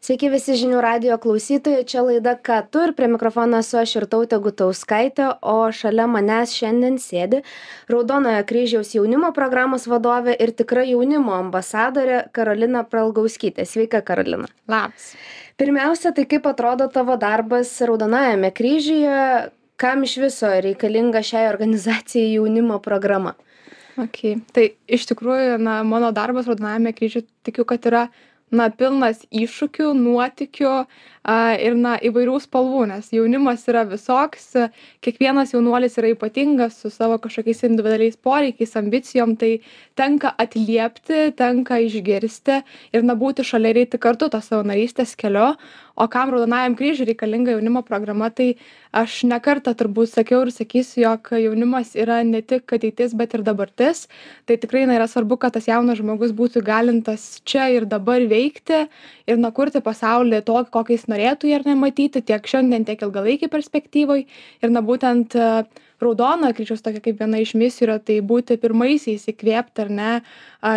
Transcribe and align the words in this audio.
Sveiki 0.00 0.30
visi 0.32 0.54
žinių 0.56 0.78
radio 0.80 1.16
klausytojai, 1.20 1.82
čia 1.84 2.00
laida 2.00 2.32
Ką 2.40 2.62
tu 2.72 2.80
ir 2.86 2.94
prie 2.96 3.04
mikrofono 3.12 3.58
esu 3.60 3.76
aš 3.82 3.98
ir 3.98 4.06
tautė 4.08 4.38
Gutauskaitė, 4.40 5.26
o 5.44 5.68
šalia 5.76 6.06
manęs 6.08 6.54
šiandien 6.56 6.96
sėdi 6.96 7.42
Raudonojo 7.92 8.40
kryžiaus 8.48 8.94
jaunimo 8.94 9.28
programos 9.36 9.84
vadovė 9.92 10.38
ir 10.40 10.54
tikra 10.56 10.86
jaunimo 10.88 11.34
ambasadorė 11.36 12.22
Karolina 12.32 12.80
Pralgauskytė. 12.88 13.66
Sveika, 13.68 14.00
Karolina. 14.00 14.48
Labas. 14.72 15.10
Pirmiausia, 15.60 16.14
tai 16.16 16.24
kaip 16.32 16.48
atrodo 16.48 16.88
tavo 16.88 17.18
darbas 17.20 17.74
Raudonajame 17.84 18.54
kryžiuje, 18.56 19.20
kam 19.76 20.08
iš 20.08 20.16
viso 20.24 20.54
reikalinga 20.64 21.20
šiai 21.20 21.44
organizacijai 21.52 22.38
jaunimo 22.38 22.80
programa? 22.80 23.36
Okay. 24.00 24.40
Tai 24.56 24.64
iš 24.88 25.04
tikrųjų, 25.12 25.60
na, 25.60 25.82
mano 25.84 26.08
darbas 26.16 26.48
Raudonajame 26.48 26.96
kryžiuje 26.96 27.28
tikiu, 27.44 27.68
kad 27.68 27.84
yra 27.92 28.08
na 28.50 28.68
pilnas 28.70 29.22
iššūkių 29.30 29.92
nuotykių 29.98 30.72
ir 31.60 31.76
na 31.76 31.96
įvairių 32.00 32.38
spalvų 32.40 32.86
nes 32.88 33.10
jaunimas 33.12 33.66
yra 33.68 33.84
visoks 33.84 34.54
kiekvienas 35.04 35.52
jaunuolis 35.52 35.98
yra 36.00 36.14
ypatingas 36.14 36.80
su 36.80 36.90
savo 36.90 37.18
kažkokiais 37.20 37.60
individualiais 37.68 38.16
poreikiais 38.16 38.76
ambicijom 38.80 39.36
tai 39.36 39.60
tenka 39.94 40.32
atliepti 40.38 41.30
tenka 41.36 41.78
išgirsti 41.84 42.62
ir 42.96 43.04
na 43.04 43.14
būti 43.14 43.44
šalia 43.44 43.74
ir 43.74 43.84
eiti 43.84 44.00
kartu 44.00 44.30
tos 44.32 44.48
savanorystės 44.48 45.16
keliu. 45.16 45.54
O 46.00 46.06
kam 46.08 46.30
raudonajam 46.32 46.78
kryžiui 46.78 47.10
reikalinga 47.10 47.52
jaunimo 47.52 47.82
programa 47.84 48.30
tai 48.32 48.54
aš 48.96 49.18
ne 49.28 49.36
kartą 49.44 49.74
turbūt 49.76 50.08
sakiau 50.08 50.46
ir 50.46 50.52
sakysiu 50.54 51.02
jog 51.02 51.28
jaunimas 51.36 51.92
yra 51.98 52.22
ne 52.24 52.40
tik 52.40 52.72
ateitis 52.72 53.12
bet 53.18 53.34
ir 53.36 53.44
dabartis. 53.44 54.06
Tai 54.48 54.56
tikrai 54.62 54.86
na 54.88 54.96
yra 54.96 55.08
svarbu 55.10 55.36
kad 55.42 55.52
tas 55.58 55.68
jaunas 55.68 56.00
žmogus 56.00 56.32
būtų 56.32 56.62
įgalintas 56.62 57.42
čia 57.44 57.68
ir 57.74 57.84
dabar 57.90 58.24
veikti 58.30 58.86
ir 59.28 59.42
na 59.42 59.52
kurti 59.52 59.84
pasaulį 59.84 60.40
tokį 60.48 60.72
kokį 60.78 60.96
jis 60.96 61.06
norėtų 61.10 61.50
jį 61.50 61.58
ar 61.58 61.66
ne 61.68 61.76
matyti 61.78 62.22
tiek 62.22 62.46
šiandien 62.46 62.86
tiek 62.88 63.02
ilgalaikėj 63.04 63.50
perspektyvoj. 63.52 64.26
Ir 64.62 64.74
na 64.74 64.82
būtent 64.84 65.36
raudonojo 66.00 66.56
kryžiaus 66.56 66.84
tokia 66.84 67.02
kaip 67.04 67.18
viena 67.20 67.40
iš 67.42 67.54
misijų 67.58 67.86
yra 67.86 67.96
tai 68.02 68.20
būti 68.24 68.56
pirmaisiais 68.60 69.26
įkvėpti 69.32 69.84
ar 69.84 69.90
ne 69.98 70.12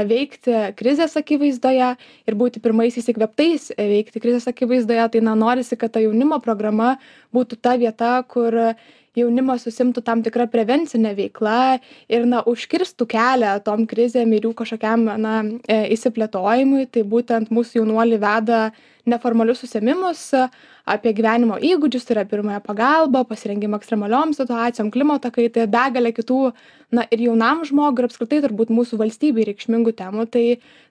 veikti 0.10 0.58
krizės 0.80 1.16
akivaizdoje 1.20 1.94
ir 2.28 2.40
būti 2.40 2.64
pirmaisiais 2.64 3.08
įkvėptais 3.14 3.70
veikti 3.78 4.24
krizės 4.24 4.50
akivaizdoje. 4.52 5.08
Tai 5.14 5.24
na 5.30 5.38
norisi 5.40 5.80
kad 5.80 5.96
ta 5.96 6.04
jaunimo 6.04 6.42
programa 6.44 6.98
būtų 7.36 7.62
ta 7.64 7.78
vieta 7.80 8.18
kur 8.28 8.76
jaunimas 9.18 9.68
užsiimtų 9.70 10.04
tam 10.06 10.24
tikra 10.26 10.48
prevencine 10.52 11.14
veikla 11.18 11.80
ir 12.12 12.26
na 12.30 12.42
užkirstų 12.50 13.08
kelią 13.14 13.58
tom 13.66 13.86
krizėm 13.90 14.34
ir 14.34 14.48
jų 14.48 14.54
kažkokiam 14.64 15.06
na 15.22 15.36
e, 15.68 15.84
išsiplėtojimui 15.96 16.88
tai 16.94 17.06
būtent 17.08 17.54
mūsų 17.54 17.82
jaunuoliai 17.82 18.22
veda 18.22 18.64
neformalius 19.10 19.66
užsiėmimus 19.66 20.30
apie 20.90 21.14
gyvenimo 21.16 21.58
įgūdžius 21.64 22.08
tai 22.08 22.16
yra 22.18 22.24
pirmąją 22.28 22.62
pagalbą 22.64 23.24
pasirengimą 23.28 23.80
ekstremaliom 23.80 24.34
situacijom 24.36 24.92
klimato 24.92 25.32
kaitą 25.32 25.66
ir 25.66 25.72
begalę 25.72 26.14
kitų 26.16 26.40
na 26.94 27.06
ir 27.12 27.24
jaunam 27.28 27.64
žmogui 27.68 28.04
ir 28.04 28.10
apskritai 28.10 28.42
turbūt 28.44 28.72
mūsų 28.74 29.00
valstybei 29.02 29.48
reikšmingų 29.50 29.96
temų. 30.00 30.28
Tai 30.34 30.46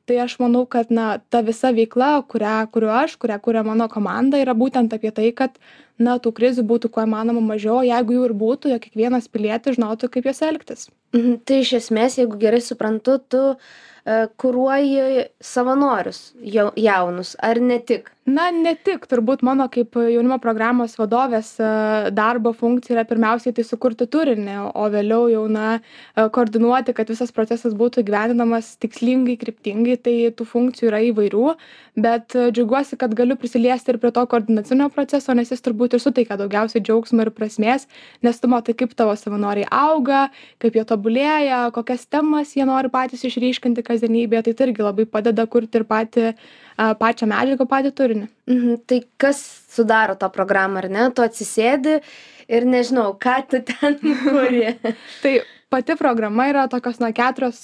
tai 0.06 0.18
aš 0.24 0.38
manau 0.42 0.64
kad 0.66 0.90
na 0.90 1.18
ta 1.30 1.42
visa 1.46 1.70
veikla 1.74 2.10
kurią 2.32 2.56
kuriu 2.74 2.90
aš 2.94 3.16
kurią 3.22 3.38
kuria 3.44 3.62
mano 3.66 3.88
komanda 3.92 4.40
yra 4.42 4.54
būtent 4.58 4.94
apie 4.96 5.12
tai 5.14 5.30
kad 5.36 5.58
na 5.98 6.16
tų 6.18 6.32
krizių 6.38 6.64
būtų 6.66 6.90
kuo 6.94 7.04
įmanoma 7.06 7.42
mažiau 7.52 7.78
o 7.80 7.86
jeigu 7.86 8.16
jų 8.16 8.26
ir 8.28 8.34
būtų 8.42 8.74
jog 8.74 8.82
kiekvienas 8.86 9.30
pilietis 9.30 9.78
žinotų 9.78 10.10
kaip 10.10 10.28
jose 10.30 10.48
elgtis. 10.48 10.88
Mhm. 11.14 11.42
Tai 11.46 11.60
iš 11.62 11.72
esmės 11.78 12.18
jeigu 12.18 12.40
gerai 12.40 12.62
suprantu 12.64 13.18
tu 13.28 13.42
kuruoji 14.36 15.28
savanorius 15.38 16.32
jau 16.42 16.70
jaunus 16.76 17.36
ar 17.38 17.60
ne 17.60 17.78
tik? 17.78 18.10
Na 18.22 18.52
ne 18.54 18.76
tik. 18.78 19.08
Turbūt 19.10 19.40
mano 19.42 19.64
kaip 19.66 19.96
jaunimo 19.98 20.36
programos 20.38 20.92
vadovės 20.94 21.56
e, 21.58 21.70
darbo 22.14 22.52
funkcija 22.54 22.94
yra 22.94 23.02
pirmiausiai 23.08 23.54
tai 23.56 23.64
sukurti 23.66 24.06
turinį 24.06 24.60
o 24.78 24.84
vėliau 24.92 25.26
jau 25.32 25.42
na 25.50 25.72
e, 25.80 26.28
koordinuoti 26.30 26.94
kad 26.94 27.10
visas 27.10 27.34
procesas 27.34 27.74
būtų 27.74 28.04
įgyvendinamas 28.04 28.76
tikslingai 28.78 29.34
kryptingai. 29.40 29.98
Tai 30.06 30.14
tų 30.38 30.46
funkcijų 30.52 30.92
yra 30.92 31.00
įvairių 31.08 31.48
bet 31.98 32.36
e, 32.38 32.46
džiaugiuosi 32.54 32.96
kad 32.96 33.12
galiu 33.18 33.34
prisiliesti 33.36 33.90
ir 33.92 33.98
prie 34.00 34.12
to 34.14 34.22
koordinacinio 34.30 34.86
proceso 34.94 35.34
nes 35.34 35.50
jis 35.50 35.60
turbūt 35.60 35.98
ir 35.98 36.00
suteikia 36.00 36.38
daugiausiai 36.40 36.80
džiaugsmo 36.80 37.26
ir 37.26 37.32
prasmės 37.34 37.84
nes 38.22 38.38
tu 38.40 38.48
matai 38.48 38.72
kaip 38.78 38.94
tavo 38.96 39.12
savanoriai 39.18 39.66
auga 39.66 40.28
kaip 40.62 40.78
jie 40.78 40.86
tobulėja 40.88 41.66
kokias 41.76 42.06
temas 42.06 42.54
jie 42.56 42.64
nori 42.70 42.88
patys 42.88 43.26
išryškinti 43.28 43.84
kasdienybėje 43.92 44.48
tai 44.48 44.56
tai 44.58 44.68
irgi 44.68 44.86
labai 44.88 45.06
padeda 45.06 45.46
kurti 45.46 45.80
ir 45.80 45.86
patį 45.88 46.28
pačią 47.00 47.28
medžiagą 47.30 47.68
patį 47.70 47.94
turinį. 48.00 48.28
Mhm 48.50 48.84
tai 48.88 49.02
kas 49.20 49.40
sudaro 49.72 50.16
tą 50.18 50.30
programą 50.32 50.82
ar 50.82 50.88
ne? 50.92 51.08
Tu 51.14 51.24
atsisėdi 51.24 51.98
ir 52.48 52.68
nežinau 52.68 53.12
ką 53.20 53.38
tu 53.48 53.62
ten 53.68 53.98
kuri. 54.24 54.72
Tai 55.22 55.34
pati 55.72 55.96
programa 55.98 56.46
yra 56.50 56.66
tokios 56.70 57.00
na 57.00 57.10
keturios 57.16 57.60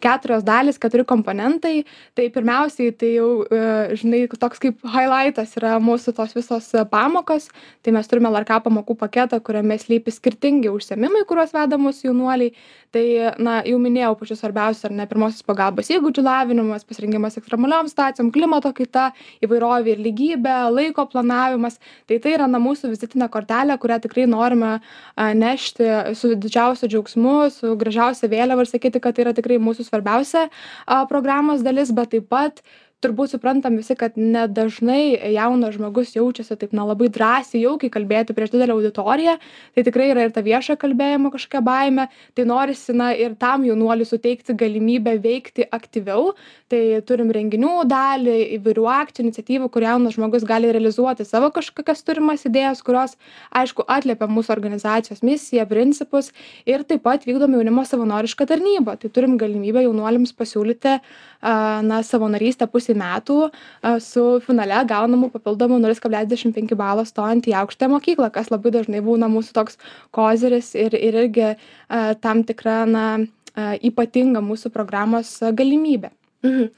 keturios 0.00 0.44
dalys 0.46 0.78
keturi 0.78 1.04
komponentai. 1.04 1.84
Tai 2.14 2.28
pirmiausiai 2.34 2.94
tai 2.94 3.14
jau 3.16 3.30
e, 3.44 3.62
žinai 4.00 4.22
toks 4.30 4.62
kaip 4.62 4.84
hailaitas 4.94 5.56
yra 5.58 5.76
mūsų 5.82 6.14
tos 6.16 6.34
visos 6.36 6.70
pamokos. 6.92 7.48
Tai 7.82 7.94
mes 7.96 8.10
turime 8.10 8.30
lrk 8.30 8.60
pamokų 8.66 8.96
paketą 9.00 9.40
kuriame 9.44 9.78
slypi 9.80 10.14
skirtingi 10.14 10.70
užsiėmimai 10.70 11.24
kuriuos 11.28 11.54
veda 11.56 11.80
mūsų 11.80 12.10
jaunuoliai. 12.10 12.54
Tai 12.90 13.04
na 13.38 13.60
jau 13.62 13.78
minėjau 13.78 14.16
pačius 14.18 14.40
svarbiausius 14.42 14.88
ar 14.88 14.94
ne 14.98 15.04
pirmosios 15.06 15.44
pagalbos 15.46 15.90
įgūdžių 15.94 16.24
lavinimas 16.26 16.86
pasirengimas 16.88 17.38
ekstremaliom 17.38 17.86
situacijom 17.90 18.32
klimato 18.34 18.72
kaita 18.74 19.10
įvairovė 19.46 19.94
ir 19.94 20.02
lygybė 20.02 20.56
laiko 20.74 21.04
planavimas. 21.12 21.78
Tai 22.10 22.18
tai 22.22 22.34
yra 22.34 22.48
na 22.50 22.58
mūsų 22.62 22.90
vizitinė 22.90 23.30
kortelė 23.30 23.78
kurią 23.78 24.00
tikrai 24.02 24.26
norime 24.30 24.72
nešti 25.16 26.16
su 26.18 26.32
didžiausiu 26.34 26.90
džiaugsmu 26.90 27.36
su 27.48 27.72
gražiausia 27.80 28.28
vėliava 28.28 28.66
ir 28.66 28.70
sakyti 28.70 29.00
kad 29.00 29.16
tai 29.16 29.24
yra 29.24 29.34
tikrai 29.36 29.56
mūsų 29.62 29.86
svarbiausia 29.88 30.48
a 30.86 31.00
programos 31.10 31.64
dalis 31.64 31.94
bet 31.96 32.12
taip 32.16 32.28
pat 32.28 32.60
turbūt 33.04 33.32
suprantam 33.32 33.78
visi 33.80 33.94
kad 33.96 34.16
nedažnai 34.20 35.32
jaunas 35.32 35.74
žmogus 35.76 36.12
jaučiasi 36.16 36.56
taip 36.60 36.74
na 36.76 36.84
labai 36.88 37.08
drąsiai 37.12 37.62
jaukiai 37.62 37.92
kalbėti 37.92 38.36
prieš 38.36 38.52
didelę 38.52 38.76
auditoriją. 38.76 39.36
Tai 39.74 39.84
tikrai 39.86 40.10
yra 40.12 40.26
ir 40.26 40.34
ta 40.34 40.42
viešojo 40.44 40.76
kalbėjimo 40.80 41.32
kažkokia 41.32 41.62
baimė. 41.64 42.06
Tai 42.36 42.46
norisi 42.50 42.96
na 42.96 43.10
ir 43.16 43.36
tam 43.40 43.64
jaunuoliui 43.64 44.08
suteikti 44.08 44.56
galimybę 44.60 45.16
veikti 45.24 45.64
aktyviau. 45.72 46.34
Tai 46.70 46.82
turim 47.08 47.32
renginių 47.34 47.72
dalį 47.88 48.36
įvairių 48.58 48.86
akcijų 48.92 49.26
iniciatyvų 49.26 49.70
kur 49.72 49.86
jaunas 49.88 50.18
žmogus 50.18 50.44
gali 50.48 50.68
realizuoti 50.70 51.24
savo 51.28 51.48
kažkokias 51.56 52.04
turimas 52.04 52.44
idėjas 52.48 52.84
kurios 52.84 53.16
aišku 53.56 53.86
atliepia 53.88 54.28
mūsų 54.30 54.54
organizacijos 54.54 55.24
misiją 55.26 55.64
principus 55.70 56.30
ir 56.68 56.84
taip 56.84 57.02
pat 57.08 57.24
vykdom 57.28 57.56
jaunimo 57.56 57.86
savanorišką 57.88 58.46
tarnybą. 58.52 58.98
Tai 59.00 59.08
turim 59.08 59.40
galimybę 59.40 59.86
jaunuoliams 59.88 60.36
pasiūlyti 60.36 60.98
a 61.40 61.80
na 61.82 62.02
savanorystę 62.04 62.66
pusei 62.68 62.89
pusei 62.90 62.98
metų 62.98 63.50
su 64.00 64.40
finale 64.46 64.84
gaunamu 64.86 65.30
papildomu 65.30 65.78
nulis 65.78 66.00
kablelis 66.00 66.28
dvidešim 66.28 66.52
penki 66.52 66.76
balo 66.76 67.04
stojant 67.04 67.46
į 67.46 67.54
aukštąją 67.62 67.90
mokyklą 67.94 68.30
kas 68.32 68.50
labai 68.50 68.70
dažnai 68.70 69.00
būna 69.00 69.28
mūsų 69.28 69.52
toks 69.54 69.78
koziris 70.12 70.74
ir 70.74 70.94
ir 70.94 71.24
irgi 71.24 71.56
tam 72.20 72.44
tikra 72.44 72.86
na 72.86 73.26
ypatinga 73.56 74.40
mūsų 74.40 74.70
programos 74.70 75.40
galimybė 75.40 76.10
Mhm. 76.40 76.70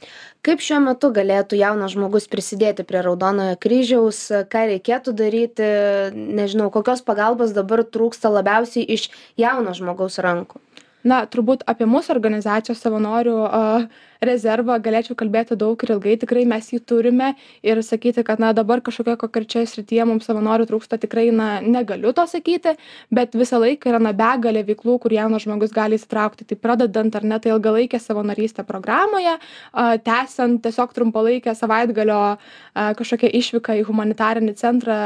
Kaip 0.42 0.58
šiuo 0.58 0.80
metu 0.82 1.12
galėtų 1.14 1.54
jaunas 1.54 1.92
žmogus 1.94 2.24
prisidėti 2.26 2.82
prie 2.82 2.98
Raudonojo 2.98 3.54
kryžiaus, 3.62 4.18
ką 4.50 4.64
reikėtų 4.72 5.14
daryti, 5.14 5.68
nežinau, 6.10 6.66
kokios 6.74 6.98
pagalbos 7.06 7.54
dabar 7.54 7.84
trūksta 7.86 8.26
labiausiai 8.26 8.82
iš 8.82 9.06
jauno 9.38 9.70
žmogaus 9.70 10.18
rankų? 10.18 10.58
Na, 11.06 11.20
turbūt 11.30 11.62
apie 11.70 11.86
mūsų 11.86 12.10
organizacijos 12.10 12.82
savanorių 12.82 13.36
uh, 13.46 13.86
rezervą 14.22 14.78
galėčiau 14.82 15.16
kalbėti 15.18 15.56
daug 15.58 15.80
ir 15.82 15.94
ilgai 15.96 16.14
tikrai 16.22 16.44
mes 16.48 16.68
jį 16.72 16.80
turime 16.86 17.32
ir 17.66 17.80
sakyti 17.82 18.22
kad 18.26 18.40
na 18.42 18.52
dabar 18.54 18.80
kažkokioj 18.84 19.18
konkrečioj 19.20 19.66
srityje 19.66 20.06
mums 20.06 20.28
savanorių 20.28 20.68
trūksta 20.70 20.98
tikrai 21.02 21.28
na 21.34 21.48
negaliu 21.60 22.12
to 22.14 22.24
sakyti 22.30 22.76
bet 23.10 23.34
visą 23.38 23.58
laiką 23.62 23.90
yra 23.90 24.00
na 24.02 24.12
begalė 24.16 24.62
veiklų 24.68 24.98
kur 25.02 25.14
jaunas 25.14 25.42
žmogus 25.42 25.74
gali 25.74 25.98
įsitraukti. 25.98 26.46
Tai 26.46 26.58
pradedant 26.62 27.16
ar 27.18 27.26
ne 27.26 27.38
ta 27.42 27.50
ilgalaike 27.50 27.98
savanorystė 27.98 28.64
programoje 28.68 29.34
a 29.72 29.86
tęsiant 29.98 30.62
tiesiog 30.62 30.94
trumpalaikę 30.94 31.54
savaitgalio 31.58 32.20
a 32.22 32.86
kažkokią 32.98 33.32
išvyką 33.40 33.76
į 33.80 33.86
humanitarinį 33.90 34.54
centrą 34.60 34.98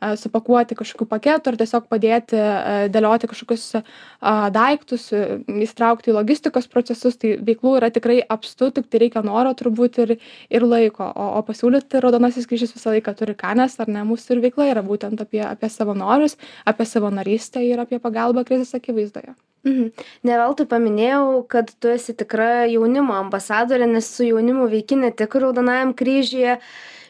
a 0.00 0.14
supakuoti 0.18 0.76
kažkokių 0.78 1.08
paketų 1.14 1.52
ar 1.52 1.60
tiesiog 1.62 1.88
padėti 1.90 2.40
a 2.42 2.76
dėlioti 2.90 3.30
kažkokius 3.30 3.70
a 3.78 4.34
daiktus 4.50 5.10
įsitraukti 5.14 6.10
į 6.10 6.18
logistikos 6.18 6.66
procesus. 6.70 7.16
Tai 7.20 7.36
veiklų 7.44 7.78
yra 7.78 7.92
tikrai 7.94 8.18
apstu 8.28 8.63
metu 8.64 8.80
tiktai 8.80 9.00
reikia 9.04 9.22
noro 9.24 9.52
turbūt 9.54 9.98
ir 10.04 10.16
ir 10.50 10.62
laiko. 10.62 11.04
O 11.04 11.38
o 11.38 11.42
pasiūlyti 11.42 12.00
raudonasis 12.00 12.46
kryžius 12.46 12.74
visą 12.74 12.94
laiką 12.94 13.14
turi 13.18 13.34
ką 13.34 13.54
nes 13.56 13.78
ar 13.80 13.88
ne 13.88 14.04
mūsų 14.04 14.36
ir 14.36 14.42
veikla 14.48 14.70
yra 14.72 14.82
būtent 14.82 15.20
apie 15.20 15.42
apie 15.44 15.68
savanorius 15.68 16.36
apie 16.64 16.86
savanorystę 16.86 17.62
ir 17.64 17.80
apie 17.80 17.98
pagalbą 17.98 18.44
krizės 18.44 18.74
akivaizdoje. 18.74 19.34
Mhm. 19.64 19.92
Ne 20.24 20.38
veltui 20.38 20.66
paminėjau 20.68 21.46
kad 21.48 21.70
tu 21.80 21.88
esi 21.88 22.14
tikra 22.14 22.66
jaunimo 22.68 23.14
ambasadorė 23.16 23.88
nes 23.88 24.08
su 24.16 24.24
jaunimu 24.24 24.68
veiki 24.68 24.96
ne 25.00 25.10
tik 25.10 25.34
raudonajam 25.34 25.94
kryžiuje. 25.94 26.58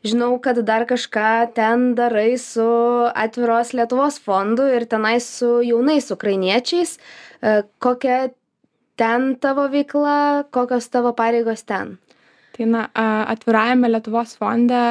Žinau 0.05 0.37
kad 0.39 0.59
dar 0.69 0.85
kažką 0.85 1.55
ten 1.57 1.95
darai 1.97 2.37
su 2.39 2.65
atviros 3.17 3.73
lietuvos 3.73 4.19
fondu 4.21 4.67
ir 4.69 4.85
tenai 4.85 5.17
su 5.21 5.63
jaunais 5.65 6.11
ukrainiečiais. 6.13 6.99
E, 7.41 7.63
kokia 7.81 8.29
ten 9.01 9.35
tavo 9.43 9.69
veikla 9.73 10.45
kokios 10.55 10.89
tavo 10.91 11.15
pareigos 11.17 11.65
ten? 11.67 11.97
Tai 12.55 12.67
na 12.71 12.89
atvirajame 13.35 13.91
lietuvos 13.91 14.37
fonde 14.39 14.83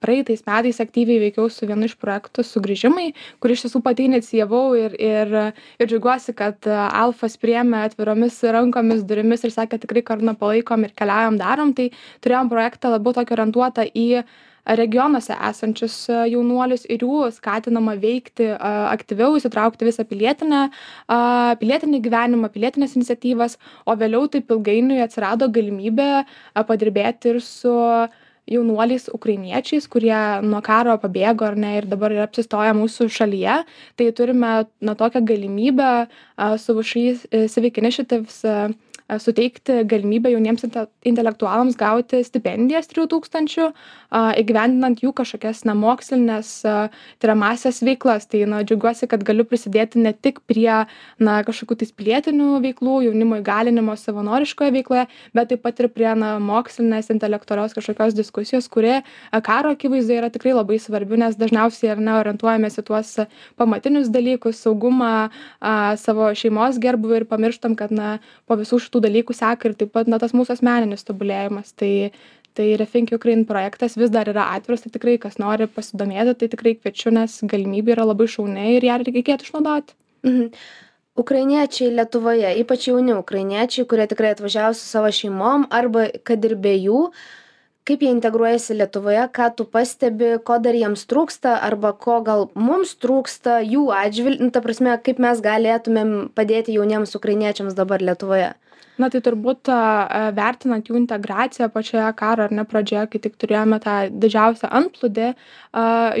praeitais 0.00 0.40
metais 0.46 0.80
aktyviai 0.80 1.20
veikiau 1.20 1.50
su 1.52 1.68
vienu 1.68 1.84
iš 1.84 1.94
projektų 2.00 2.44
sugrįžimai 2.46 3.10
kurį 3.42 3.56
iš 3.56 3.64
tiesų 3.66 3.82
pati 3.84 4.06
inicijavau 4.08 4.72
ir 4.80 4.96
ir 4.96 5.34
ir 5.36 5.90
džiaugiuosi 5.90 6.34
kad 6.38 6.68
alfas 6.72 7.36
priėmė 7.42 7.84
atviromis 7.90 8.40
rankomis 8.56 9.04
durimis 9.04 9.44
ir 9.44 9.52
sakė 9.52 9.82
tikrai 9.84 10.04
karūną 10.10 10.36
palaikom 10.40 10.88
ir 10.88 10.96
keliaujam 10.96 11.36
darom. 11.40 11.74
Tai 11.76 11.90
turėjom 12.24 12.52
projektą 12.52 12.94
labiau 12.96 13.16
tokį 13.18 13.36
orientuotą 13.36 13.86
į 13.92 14.08
regionuose 14.66 15.34
esančius 15.50 15.96
jaunuolius 16.10 16.86
ir 16.88 17.04
jų 17.04 17.30
skatinama 17.36 17.96
veikti 18.00 18.50
aktyviau 18.60 19.36
įsitraukti 19.38 19.88
visą 19.88 20.04
pilietinę 20.08 20.66
pilietinį 21.60 22.02
gyvenimą 22.06 22.50
pilietines 22.54 22.96
iniciatyvas 22.98 23.58
o 23.86 23.96
vėliau 23.96 24.28
taip 24.32 24.50
ilgainiui 24.50 25.00
atsirado 25.04 25.48
galimybė 25.52 26.10
padirbėti 26.68 27.34
ir 27.34 27.40
su 27.44 27.76
jaunuoliais 28.50 29.08
ukrainiečiais 29.14 29.86
kurie 29.90 30.16
nuo 30.42 30.60
karo 30.64 30.96
pabėgo 31.00 31.46
ar 31.46 31.56
ne 31.56 31.76
ir 31.78 31.86
dabar 31.90 32.14
yra 32.14 32.26
apsistoję 32.26 32.72
mūsų 32.78 33.08
šalyje. 33.14 33.60
Tai 33.96 34.10
turime 34.18 34.52
na 34.80 34.96
tokią 34.98 35.22
galimybę 35.26 35.90
su 36.58 36.76
všį 36.80 37.04
civic 37.52 37.78
initiatives 37.82 38.42
suteikti 39.18 39.80
galimybę 39.90 40.30
jauniems 40.30 40.66
intelektualams 41.06 41.76
gauti 41.80 42.22
stipendijas 42.24 42.90
trijų 42.90 43.08
tūkstančių 43.14 43.70
įgyvendinant 44.42 45.02
jų 45.02 45.12
kažkokias 45.16 45.64
na 45.68 45.74
mokslines 45.78 46.52
tiriamąsias 47.22 47.80
veiklas. 47.86 48.26
Tai 48.30 48.44
na 48.50 48.62
džiaugiuosi 48.66 49.08
kad 49.10 49.24
galiu 49.26 49.46
prisidėti 49.48 50.02
ne 50.02 50.12
tik 50.12 50.40
prie 50.48 50.84
na 51.18 51.40
kažkokių 51.46 51.80
tais 51.82 51.92
pilietinių 51.96 52.60
veiklų 52.64 52.96
jaunimo 53.08 53.40
įgalinimo 53.40 53.96
savanoriškoje 53.98 54.74
veikloje 54.76 55.06
bet 55.34 55.50
taip 55.52 55.64
pat 55.64 55.80
ir 55.82 55.90
prie 55.92 56.10
na 56.18 56.36
mokslinės 56.42 57.10
intelektualios 57.14 57.74
kažkokios 57.76 58.16
diskusijos 58.18 58.68
kuri 58.72 59.00
karo 59.46 59.74
akivaizdoje 59.76 60.20
yra 60.22 60.30
tikrai 60.32 60.54
labai 60.56 60.78
svarbi 60.82 61.18
nes 61.20 61.38
dažniausiai 61.40 61.94
ar 61.94 62.02
ne 62.02 62.16
orientuojamės 62.18 62.80
į 62.80 62.86
tuos 62.90 63.14
pamatinius 63.60 64.10
dalykus 64.12 64.62
saugumą 64.64 65.30
a 65.60 65.74
savo 66.00 66.30
šeimos 66.36 66.80
gerbūvį 66.82 67.22
ir 67.22 67.28
pamirštam 67.30 67.76
kad 67.78 67.94
na 67.94 68.18
po 68.46 68.58
visų 68.60 68.80
šitų 68.84 68.99
dalykų 69.04 69.36
seka 69.36 69.70
ir 69.70 69.78
taip 69.80 69.94
pat 69.96 70.10
na 70.10 70.18
tas 70.22 70.34
mūsų 70.36 70.58
asmeninis 70.58 71.06
tobulėjimas 71.08 71.74
tai 71.76 72.12
tai 72.58 72.72
refink 72.80 73.12
ukrain 73.14 73.44
projektas 73.46 73.94
vis 73.96 74.10
dar 74.10 74.28
yra 74.28 74.48
atviras 74.56 74.82
tai 74.82 74.90
tikrai 74.90 75.16
kas 75.22 75.38
nori 75.38 75.68
pasidomėti 75.70 76.34
tai 76.40 76.48
tikrai 76.50 76.74
kviečiu 76.78 77.12
nes 77.14 77.38
galimybė 77.52 77.94
yra 77.94 78.08
labai 78.10 78.26
šauni 78.30 78.76
ir 78.76 78.86
ją 78.88 79.00
reikėtų 79.04 79.46
išnaudoti 79.46 79.94
mhm. 80.26 80.48
Ukrainiečiai 81.20 81.90
Lietuvoje, 81.92 82.50
ypač 82.62 82.86
jauni 82.88 83.12
ukrainiečiai, 83.18 83.84
kurie 83.90 84.06
tikrai 84.08 84.30
atvažiavo 84.32 84.76
su 84.78 84.86
savo 84.86 85.10
šeimom 85.12 85.66
arba 85.74 86.06
kad 86.24 86.44
ir 86.46 86.54
be 86.54 86.72
jų, 86.78 87.00
kaip 87.88 88.02
jie 88.04 88.10
integruojasi 88.12 88.76
Lietuvoje, 88.78 89.26
ką 89.36 89.50
tu 89.56 89.64
pastebi, 89.64 90.32
ko 90.44 90.58
dar 90.62 90.76
jiems 90.76 91.06
trūksta 91.10 91.56
arba 91.68 91.92
ko 92.06 92.20
gal 92.26 92.48
mums 92.54 92.94
trūksta 93.02 93.60
jų 93.66 93.88
atžvilgiu, 93.96 94.48
nu, 94.48 94.54
ta 94.54 94.62
prasme, 94.64 94.96
kaip 95.04 95.22
mes 95.22 95.42
galėtumėm 95.44 96.16
padėti 96.36 96.76
jauniems 96.76 97.16
ukrainiečiams 97.18 97.78
dabar 97.78 98.04
Lietuvoje. 98.04 98.52
Na 99.00 99.08
tai 99.08 99.22
turbūt 99.24 99.70
vertinant 100.36 100.88
jų 100.88 100.98
integraciją 100.98 101.70
pačioje 101.72 102.08
karo 102.18 102.44
ar 102.46 102.52
ne 102.52 102.66
pradžioje 102.68 103.06
kai 103.12 103.20
tik 103.24 103.38
turėjome 103.40 103.78
tą 103.80 103.94
didžiausią 104.12 104.68
antplūdį 104.80 105.28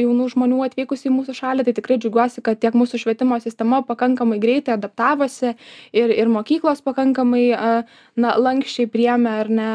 jaunų 0.00 0.28
žmonių 0.32 0.62
atvykusių 0.68 1.10
į 1.10 1.12
mūsų 1.18 1.34
šalį 1.40 1.66
tai 1.66 1.74
tikrai 1.76 1.98
džiaugiuosi 2.00 2.44
kad 2.46 2.60
tiek 2.62 2.76
mūsų 2.78 3.02
švietimo 3.02 3.36
sistema 3.44 3.82
pakankamai 3.84 4.38
greitai 4.40 4.78
adaptavosi 4.78 5.52
ir 5.92 6.14
ir 6.14 6.32
mokyklos 6.32 6.80
pakankamai 6.86 7.44
na 8.20 8.34
lanksčiai 8.46 8.88
priėmė 8.94 9.36
ar 9.42 9.52
ne 9.60 9.70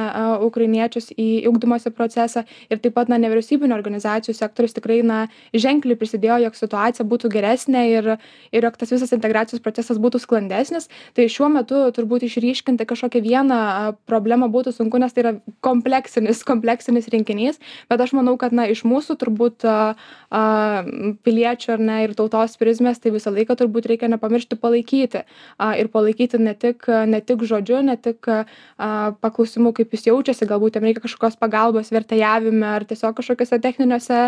ukrainiečius 0.47 1.11
į 1.13 1.29
ugdymosi 1.75 1.91
procesą. 1.91 2.43
Ir 2.69 2.79
taip 2.79 2.95
pat 2.95 3.09
na 3.09 3.17
nevyriausybinių 3.17 3.75
organizacijų 3.75 4.35
sektorius 4.35 4.73
tikrai 4.75 5.03
na 5.03 5.27
ženkliai 5.53 5.97
prisidėjo 5.97 6.39
jog 6.45 6.55
situacija 6.55 7.05
būtų 7.05 7.29
geresnė 7.31 7.83
ir 7.91 8.17
ir 8.51 8.63
jog 8.63 8.77
tas 8.77 8.91
visas 8.91 9.11
integracijos 9.11 9.61
procesas 9.61 9.97
būtų 9.97 10.19
sklandesnis. 10.19 10.89
Tai 11.13 11.27
šiuo 11.27 11.49
metu 11.49 11.75
turbūt 11.91 12.25
išryškinti 12.25 12.85
kažkokią 12.85 13.21
vieną 13.21 13.95
problemą 14.05 14.49
būtų 14.49 14.73
sunku 14.75 14.97
nes 14.99 15.13
tai 15.13 15.23
yra 15.23 15.33
kompleksinis 15.61 16.43
kompleksinis 16.49 17.09
rinkinys. 17.09 17.59
Bet 17.89 18.01
aš 18.01 18.13
manau 18.13 18.37
kad 18.37 18.53
na 18.53 18.67
iš 18.67 18.85
mūsų 18.85 19.17
turbūt 19.19 19.65
a 19.65 19.95
a 20.31 20.83
piliečių 21.23 21.75
ar 21.75 21.79
ne 21.79 21.97
ir 22.03 22.15
tautos 22.17 22.57
prizmės 22.57 22.99
tai 22.99 23.11
visą 23.13 23.31
laiką 23.31 23.55
turbūt 23.55 23.87
reikia 23.87 24.09
nepamiršti 24.11 24.57
palaikyti. 24.59 25.23
A 25.57 25.75
ir 25.79 25.87
palaikyti 25.87 26.39
ne 26.41 26.53
tik 26.53 26.87
ne 27.07 27.21
tik 27.21 27.43
žodžiu 27.45 27.81
ne 27.85 27.95
tik 27.95 28.27
a 28.27 28.89
paklausimu 29.21 29.71
kaip 29.75 29.93
jis 29.93 30.09
jaučiasi 30.09 30.47
galbūt 30.49 30.75
jam 30.75 30.87
reikia 30.87 31.03
kažkokios 31.05 31.37
pagalbos 31.39 31.64
vertėjavime 31.73 32.67
ar 32.67 32.85
tiesiog 32.89 33.15
kažkokiuose 33.17 33.59
techniniuose 33.63 34.19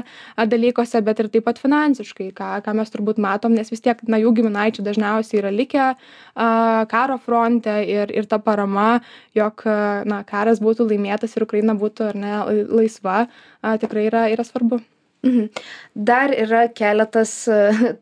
dalykuose 0.54 1.02
bet 1.06 1.20
ir 1.20 1.30
taip 1.34 1.48
pat 1.50 1.62
finansiškai 1.62 2.32
ką 2.38 2.50
ką 2.66 2.76
mes 2.80 2.94
turbūt 2.94 3.22
matom 3.22 3.54
nes 3.58 3.72
vis 3.72 3.84
tiek 3.86 4.02
na 4.08 4.18
jų 4.22 4.34
giminaičiai 4.40 4.86
dažniausiai 4.88 5.42
yra 5.44 5.54
likę 5.54 5.88
a 5.94 6.50
karo 6.90 7.18
fronte 7.18 7.78
ir 7.86 8.12
ir 8.12 8.26
ta 8.26 8.40
parama 8.40 9.02
jog 9.36 9.64
na 10.06 10.24
karas 10.24 10.62
būtų 10.64 10.90
laimėtas 10.92 11.38
ir 11.38 11.48
ukraina 11.48 11.78
būtų 11.78 12.12
ar 12.12 12.22
ne 12.26 12.36
laisva 12.70 13.28
a 13.62 13.78
tikrai 13.78 14.08
yra 14.12 14.28
yra 14.34 14.48
svarbu 14.48 14.82
Mhm. 15.24 15.50
Dar 15.94 16.32
yra 16.32 16.68
keletas 16.70 17.32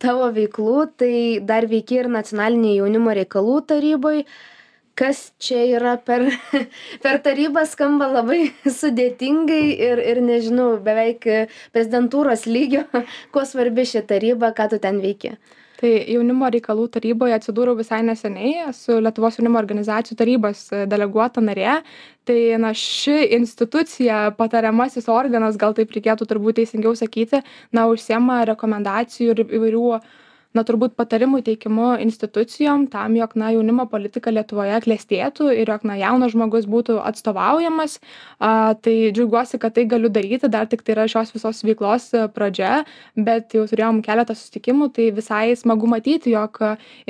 tavo 0.04 0.28
veiklų, 0.36 0.76
tai 1.00 1.14
dar 1.52 1.68
veiki 1.72 2.02
ir 2.02 2.12
nacionalinėje 2.12 2.82
jaunimo 2.82 3.16
reikalų 3.16 3.62
taryboje. 3.72 4.26
Kas 4.96 5.34
čia 5.44 5.66
yra 5.76 5.98
per, 6.00 6.24
per 7.04 7.20
tarybą 7.24 7.66
skamba 7.68 8.08
labai 8.14 8.54
sudėtingai 8.80 9.76
ir, 9.90 10.00
ir 10.00 10.22
nežinau, 10.24 10.78
beveik 10.86 11.28
prezidentūros 11.76 12.48
lygio, 12.48 12.86
kuo 13.36 13.44
svarbi 13.44 13.84
ši 13.92 14.06
taryba, 14.08 14.54
ką 14.56 14.70
tu 14.72 14.80
ten 14.80 15.04
veiki. 15.04 15.36
Tai 15.76 15.92
jaunimo 16.08 16.48
reikalų 16.48 16.86
taryboje 16.94 17.36
atsidūriau 17.36 17.76
visai 17.76 18.00
neseniai 18.08 18.70
esu 18.70 19.02
lietuvos 19.04 19.36
jaunimo 19.36 19.60
organizacijų 19.60 20.16
tarybos 20.22 20.62
deleguota 20.88 21.44
narė. 21.44 21.82
Tai 22.26 22.38
na 22.64 22.72
ši 22.72 23.18
institucija 23.36 24.30
patariamasis 24.40 25.10
organas 25.12 25.60
gal 25.60 25.76
taip 25.76 25.92
reikėtų 25.92 26.30
turbūt 26.32 26.62
teisingiau 26.62 26.96
sakyti 26.96 27.44
na 27.76 27.90
užsiema 27.92 28.46
rekomendacijų 28.48 29.36
ir 29.36 29.44
įvairių 29.60 29.90
na 30.56 30.64
turbūt 30.68 30.96
patarimų 30.96 31.42
teikimu 31.46 31.96
institucijom 32.06 32.88
tam 32.92 33.18
jog 33.20 33.36
na 33.40 33.52
jaunimo 33.54 33.86
politika 33.92 34.32
lietuvoje 34.34 34.80
klestėtų 34.86 35.52
ir 35.54 35.72
jog 35.74 35.84
na 35.88 35.98
jaunas 36.00 36.34
žmogus 36.34 36.68
būtų 36.70 36.98
atstovaujamas 37.04 38.00
a 38.40 38.74
tai 38.80 39.12
džiaugiuosi 39.12 39.60
kad 39.62 39.76
tai 39.76 39.86
galiu 39.90 40.10
daryti. 40.10 40.50
Dar 40.52 40.70
tiktai 40.72 40.96
yra 40.96 41.08
šios 41.12 41.34
visos 41.36 41.62
veiklos 41.66 42.08
pradžia 42.36 42.86
bet 43.16 43.56
jau 43.58 43.66
turėjom 43.70 44.02
keletą 44.06 44.36
susitikimų 44.38 44.90
tai 44.96 45.10
visai 45.16 45.56
smagu 45.60 45.90
matyti 45.92 46.34
jog 46.34 46.62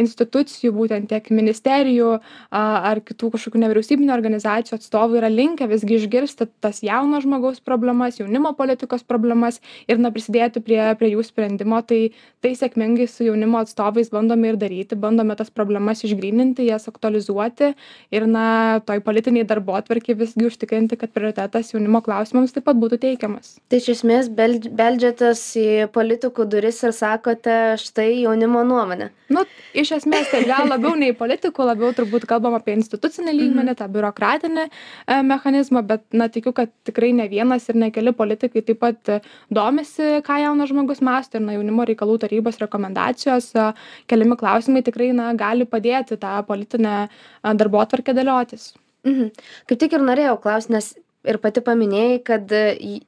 institucijų 0.02 0.74
būtent 0.76 1.10
tiek 1.12 1.30
ministerijų 1.34 2.16
a 2.50 2.64
ar 2.92 3.02
kitų 3.06 3.32
kažkokių 3.36 3.62
nevyriausybinių 3.66 4.14
organizacijų 4.16 4.80
atstovai 4.80 5.22
yra 5.22 5.30
linkę 5.32 5.70
visgi 5.70 6.00
išgirsti 6.00 6.50
tas 6.64 6.82
jauno 6.86 7.22
žmogaus 7.24 7.62
problemas 7.62 8.20
jaunimo 8.20 8.56
politikos 8.58 9.06
problemas 9.06 9.62
ir 9.88 10.02
na 10.02 10.12
prisidėti 10.16 10.64
prie 10.66 10.82
prie 11.00 11.14
jų 11.14 11.26
sprendimo 11.28 11.82
tai 11.86 12.02
tai 12.42 12.54
sėkmingai 12.58 13.08
su 13.10 13.26
jaunimo 13.36 13.60
atstovais 13.60 14.10
bandome 14.14 14.50
ir 14.54 14.60
daryti 14.60 14.96
bandome 14.96 15.36
tas 15.36 15.52
problemas 15.52 16.04
išgryninti 16.08 16.66
jas 16.70 16.88
aktualizuoti 16.92 17.74
ir 18.16 18.28
na 18.28 18.80
toj 18.88 19.02
politinėj 19.06 19.46
darbotvarkėj 19.52 20.18
visgi 20.22 20.48
užtikrinti 20.50 20.98
kad 21.00 21.14
prioritetas 21.16 21.74
jaunimo 21.74 22.02
klausimams 22.06 22.56
taip 22.56 22.68
pat 22.70 22.80
būtų 22.80 23.02
teikiamas 23.04 23.58
tai 23.70 23.82
iš 23.84 23.92
esmės 23.98 24.32
beldž 24.40 24.72
beldžiatės 24.80 25.44
į 25.60 25.68
politikų 25.96 26.48
duris 26.50 26.82
ir 26.88 26.96
sakote 26.96 27.58
štai 27.82 28.10
jaunimo 28.24 28.64
nuomonė 28.68 29.12
nu 29.36 29.44
iš 29.74 29.92
esmės 30.00 30.30
tai 30.32 30.44
gal 30.48 30.70
labiau 30.70 30.96
nei 31.00 31.16
politikų 31.18 31.68
labiau 31.70 31.92
turbūt 31.98 32.28
kalbam 32.30 32.56
apie 32.58 32.76
institucinį 32.78 33.32
mhm. 33.32 33.40
lygmenį 33.42 33.78
tą 33.80 33.90
biurokratinį 33.92 34.66
e, 34.66 35.22
mechanizmą 35.26 35.84
bet 35.88 36.06
na 36.14 36.30
tikiu 36.32 36.54
kad 36.56 36.72
tikrai 36.88 37.12
ne 37.18 37.28
vienas 37.32 37.68
ir 37.70 37.80
ne 37.82 37.92
keli 37.94 38.14
politikai 38.16 38.64
taip 38.66 38.82
pat 38.84 39.16
domisi 39.54 40.22
ką 40.26 40.40
jaunas 40.44 40.72
žmogus 40.72 41.02
mąsto 41.06 41.40
ir 41.40 41.46
na 41.46 41.58
jaunimo 41.58 41.86
reikalų 41.90 42.20
tarybos 42.26 42.62
rekomendacijos 42.62 43.25
diskusijos 43.26 43.76
keliami 44.08 44.38
klausimai 44.38 44.84
tikrai 44.84 45.14
na 45.14 45.34
gali 45.34 45.66
padėti 45.66 46.18
tą 46.18 46.44
politinę 46.46 47.10
darbotvarkę 47.44 48.14
dėliotis. 48.14 48.74
Mhm. 49.06 49.32
Kaip 49.68 49.80
tik 49.80 49.94
ir 49.94 50.02
norėjau 50.02 50.40
klaust 50.42 50.70
nes 50.70 50.96
ir 51.26 51.38
pati 51.38 51.62
paminėjai 51.62 52.24
kad 52.24 52.52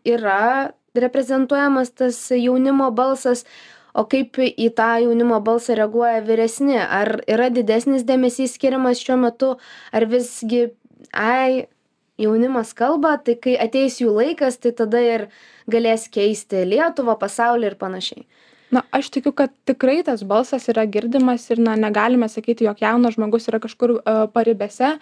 yra 0.06 0.72
reprezentuojamas 0.96 1.92
tas 1.92 2.32
jaunimo 2.32 2.92
balsas 2.92 3.46
o 3.94 4.06
kaip 4.06 4.38
į 4.38 4.70
tą 4.76 5.02
jaunimo 5.04 5.40
balsą 5.42 5.76
reaguoja 5.76 6.22
vyresni? 6.22 6.78
Ar 6.78 7.22
yra 7.28 7.50
didesnis 7.50 8.04
dėmesys 8.04 8.58
skiriamas 8.58 9.02
šiuo 9.02 9.18
metu? 9.18 9.58
Ar 9.92 10.06
visgi 10.06 10.72
ai 11.14 11.68
jaunimas 12.18 12.74
kalba 12.74 13.18
tai 13.18 13.36
kai 13.36 13.58
ateis 13.58 14.00
jų 14.02 14.14
laikas 14.14 14.58
tai 14.58 14.72
tada 14.72 15.02
ir 15.02 15.28
galės 15.70 16.08
keisti 16.10 16.66
lietuvą 16.66 17.18
pasaulį 17.18 17.72
ir 17.72 17.76
panašiai 17.78 18.26
na 18.72 18.82
aš 18.92 19.10
tikiu 19.16 19.32
kad 19.32 19.52
tikrai 19.66 20.02
tas 20.04 20.24
balsas 20.28 20.68
yra 20.72 20.86
girdimas 20.86 21.46
ir 21.52 21.60
na 21.60 21.76
negalime 21.76 22.28
sakyti 22.30 22.66
jog 22.68 22.82
jaunas 22.82 23.16
žmogus 23.16 23.48
yra 23.52 23.60
kažkur 23.64 23.98
e, 23.98 24.16
paribėse 24.34 24.90
e, 24.94 24.98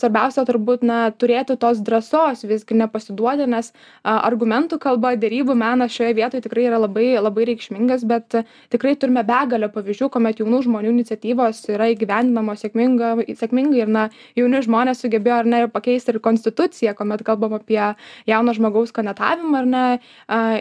svarbiausia 0.00 0.44
turbūt 0.48 0.82
na 0.86 0.98
turėti 1.10 1.56
tos 1.60 1.82
drąsos 1.84 2.44
visgi 2.48 2.78
nepasiduoti 2.78 3.46
nes 3.50 3.72
argumentų 4.04 4.78
kalba 4.82 5.14
derybų 5.20 5.54
menas 5.58 5.94
šioje 5.94 6.16
vietoj 6.18 6.42
tikrai 6.44 6.66
yra 6.70 6.80
labai 6.82 7.06
labai 7.20 7.46
reikšmingas 7.50 8.04
bet 8.08 8.38
tikrai 8.74 8.94
turime 8.98 9.22
begalę 9.26 9.70
pavyzdžių 9.74 10.10
kuomet 10.14 10.42
jaunų 10.42 10.62
žmonių 10.66 10.94
iniciatyvos 10.94 11.62
yra 11.74 11.90
įgyvendinamos 11.94 12.64
sėkminga 12.64 13.14
sėkmingai 13.40 13.84
ir 13.84 13.94
na 13.98 14.08
jauni 14.38 14.62
žmonės 14.64 15.04
sugebėjo 15.04 15.40
ar 15.42 15.50
ne 15.54 15.62
pakeisti 15.70 16.14
ir 16.14 16.20
konstituciją 16.24 16.96
kuomet 16.98 17.22
kalbam 17.26 17.56
apie 17.58 17.80
jauno 18.26 18.54
žmogaus 18.56 18.94
kandidatavimą 18.94 19.62
ar 19.62 19.70
ne 19.76 19.84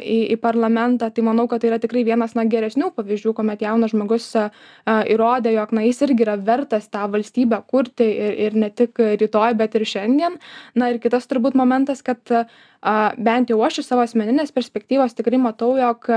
į 0.04 0.20
į 0.34 0.40
parlamentą. 0.44 1.10
Tai 1.14 1.26
manau 1.28 1.48
kad 1.50 1.64
tai 1.64 1.72
yra 1.72 1.80
tikrai 1.82 2.04
vienas 2.08 2.36
na 2.38 2.43
na 2.44 2.50
geresnių 2.52 2.92
pavyzdžių 2.98 3.34
kuomet 3.38 3.64
jaunas 3.64 3.94
žmogus 3.94 4.28
a 4.36 4.50
įrodė 5.10 5.56
jog 5.56 5.74
na 5.76 5.86
jis 5.88 6.02
irgi 6.06 6.26
yra 6.26 6.36
vertas 6.38 6.90
tą 6.92 7.08
valstybę 7.12 7.62
kurti 7.68 8.08
ir 8.28 8.34
ir 8.44 8.58
ne 8.60 8.70
tik 8.70 9.00
rytoj 9.00 9.56
bet 9.58 9.76
ir 9.76 9.86
šiandien. 9.88 10.38
Na 10.76 10.92
ir 10.92 11.00
kitas 11.00 11.28
turbūt 11.30 11.56
momentas 11.56 12.04
kad 12.04 12.20
a 12.84 12.96
bent 13.18 13.50
jau 13.50 13.62
aš 13.64 13.80
iš 13.80 13.92
savo 13.92 14.04
asmeninės 14.04 14.52
perspektyvos 14.52 15.16
tikrai 15.16 15.40
matau 15.40 15.78
jog 15.80 16.10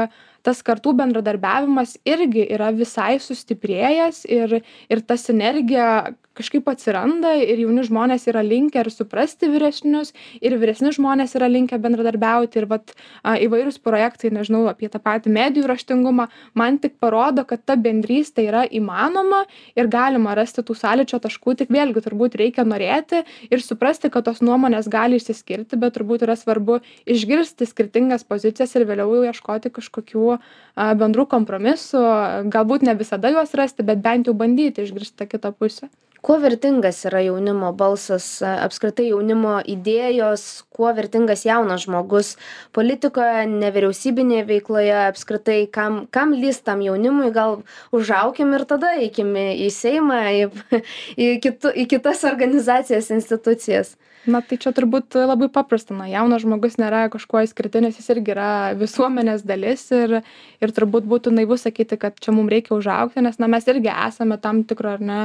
tas 0.46 0.62
kartų 0.66 0.94
bendradarbiavimas 1.00 1.96
irgi 2.06 2.46
yra 2.56 2.70
visai 2.76 3.16
sustiprėjęs 3.22 4.24
ir 4.30 4.60
ir 4.62 5.02
ta 5.06 5.18
sinergija 5.20 5.90
kažkaip 6.36 6.68
atsiranda 6.68 7.32
ir 7.40 7.60
jauni 7.64 7.84
žmonės 7.86 8.26
yra 8.30 8.42
linkę 8.44 8.82
ir 8.82 8.90
suprasti 8.92 9.48
vyresnius 9.50 10.12
ir 10.44 10.56
vyresni 10.60 10.92
žmonės 10.94 11.34
yra 11.38 11.48
linkę 11.50 11.78
bendradarbiauti. 11.80 12.60
Ir 12.60 12.68
vat 12.70 12.92
a 13.24 13.36
įvairūs 13.42 13.80
projektai 13.84 14.32
nežinau 14.34 14.66
apie 14.70 14.90
tą 14.92 15.00
patį 15.02 15.32
medijų 15.32 15.68
raštingumą 15.70 16.28
man 16.58 16.78
tik 16.82 16.98
parodo 17.02 17.46
kad 17.48 17.64
ta 17.64 17.76
bendrystė 17.80 18.46
yra 18.50 18.64
įmanoma 18.66 19.44
ir 19.78 19.90
galima 19.92 20.36
rasti 20.36 20.64
tų 20.66 20.76
sąlyčio 20.76 21.20
taškų. 21.24 21.56
Tik 21.62 21.72
vėlgi 21.72 22.04
turbūt 22.04 22.36
reikia 22.40 22.66
norėti 22.68 23.22
ir 23.50 23.64
suprasti 23.64 24.12
kad 24.12 24.28
tos 24.28 24.42
nuomonės 24.44 24.90
gali 24.92 25.20
išsiskirti 25.20 25.80
bet 25.80 25.96
turbūt 25.96 26.26
yra 26.28 26.36
svarbu 26.36 26.80
išgirsti 27.08 27.68
skirtingas 27.68 28.26
pozicijas 28.28 28.76
ir 28.76 28.86
vėliau 28.88 29.24
ieškoti 29.30 29.72
kažkokių 29.72 30.35
bendrų 30.76 31.26
kompromisų 31.32 32.02
galbūt 32.52 32.86
ne 32.86 32.96
visada 32.98 33.32
juos 33.32 33.54
rasti 33.58 33.86
bet 33.86 34.02
bent 34.04 34.28
jau 34.28 34.36
bandyti 34.36 34.84
išgirsti 34.84 35.22
tą 35.22 35.30
kitą 35.30 35.54
pusę. 35.56 35.88
Kuo 36.26 36.40
vertingas 36.42 37.04
yra 37.06 37.20
jaunimo 37.22 37.68
balsas 37.76 38.24
apskritai 38.42 39.04
jaunimo 39.12 39.60
idėjos 39.62 40.64
kuo 40.74 40.88
vertingas 40.96 41.44
jaunas 41.46 41.84
žmogus 41.84 42.32
politikoje 42.74 43.44
nevyriausybinėje 43.52 44.46
veikloje 44.48 44.96
apskritai 45.04 45.58
kam 45.76 46.00
kam 46.10 46.34
lįst 46.34 46.64
tam 46.66 46.82
jaunimui 46.82 47.30
gal 47.36 47.60
užaukim 47.94 48.56
ir 48.58 48.66
tada 48.72 48.96
eikim 49.04 49.36
į 49.38 49.70
seimą 49.70 50.18
į 50.40 50.42
į 51.28 51.30
kitu 51.46 51.70
į 51.70 51.86
kitas 51.94 52.26
organizacijas 52.26 53.12
institucijas 53.14 53.94
na 54.30 54.42
tai 54.42 54.58
čia 54.62 54.72
turbūt 54.76 55.16
labai 55.18 55.48
paprasta. 55.52 55.94
Na 55.96 56.08
jaunas 56.10 56.44
žmogus 56.44 56.78
nėra 56.80 57.06
kažkuo 57.12 57.44
išskirtinis 57.46 58.00
jis 58.00 58.10
irgi 58.16 58.34
yra 58.34 58.50
visuomenės 58.78 59.44
dalis 59.46 59.86
ir 59.94 60.20
ir 60.62 60.74
turbūt 60.76 61.06
būtų 61.08 61.34
naivu 61.36 61.58
sakyti 61.60 61.98
kad 62.00 62.16
čia 62.20 62.34
mum 62.34 62.48
reikia 62.52 62.74
užaugti 62.76 63.22
nes 63.24 63.38
na 63.38 63.48
mes 63.50 63.66
irgi 63.68 63.92
esame 63.92 64.38
tam 64.40 64.62
tikro 64.64 64.96
ar 64.96 65.00
ne 65.00 65.20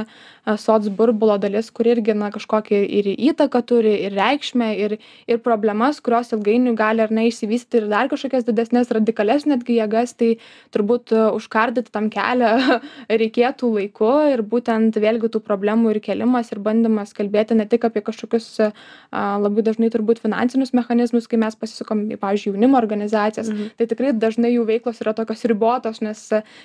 soc 0.60 0.88
burbulo 0.96 1.38
dalis 1.40 1.70
kuri 1.70 1.94
irgi 1.96 2.14
na 2.18 2.30
kažkokią 2.34 2.82
ir 3.00 3.10
įtaką 3.12 3.62
turi 3.66 3.94
ir 4.06 4.16
reikšmę 4.16 4.68
ir 4.84 4.98
ir 5.26 5.42
problemas 5.44 6.00
kurios 6.00 6.32
ilgainiui 6.36 6.76
gali 6.76 7.02
ar 7.04 7.12
ne 7.12 7.26
išsivystyti 7.28 7.82
ir 7.82 7.88
dar 7.92 8.10
kažkokias 8.12 8.46
didesnes 8.48 8.90
radikalias 8.94 9.46
netgi 9.48 9.78
jėgas. 9.78 10.14
Tai 10.18 10.30
turbūt 10.74 11.12
užkardyti 11.12 11.92
tam 11.94 12.08
kelią 12.12 12.80
reikėtų 13.22 13.72
laiku 13.76 14.12
ir 14.32 14.44
būtent 14.54 14.98
vėlgi 15.02 15.32
tų 15.32 15.42
problemų 15.46 15.94
ir 15.94 16.02
kėlimas 16.04 16.52
ir 16.52 16.62
bandymas 16.64 17.14
kalbėti 17.16 17.58
ne 17.58 17.66
tik 17.70 17.86
apie 17.88 18.04
kažkokius 18.04 18.48
labai 19.12 19.62
dažnai 19.66 19.90
turbūt 19.92 20.20
finansinius 20.22 20.72
mechanizmus 20.76 21.28
kai 21.28 21.38
mes 21.42 21.56
pasisukam 21.58 22.04
į 22.12 22.18
pavyzdžiui 22.22 22.52
jaunimo 22.54 22.78
organizacijas 22.80 23.50
Mhm. 23.52 23.70
tai 23.78 23.86
tikrai 23.86 24.12
dažnai 24.12 24.52
jų 24.54 24.66
veiklos 24.66 25.00
yra 25.04 25.14
tokios 25.14 25.44
ribotos 25.44 26.00
nes 26.02 26.22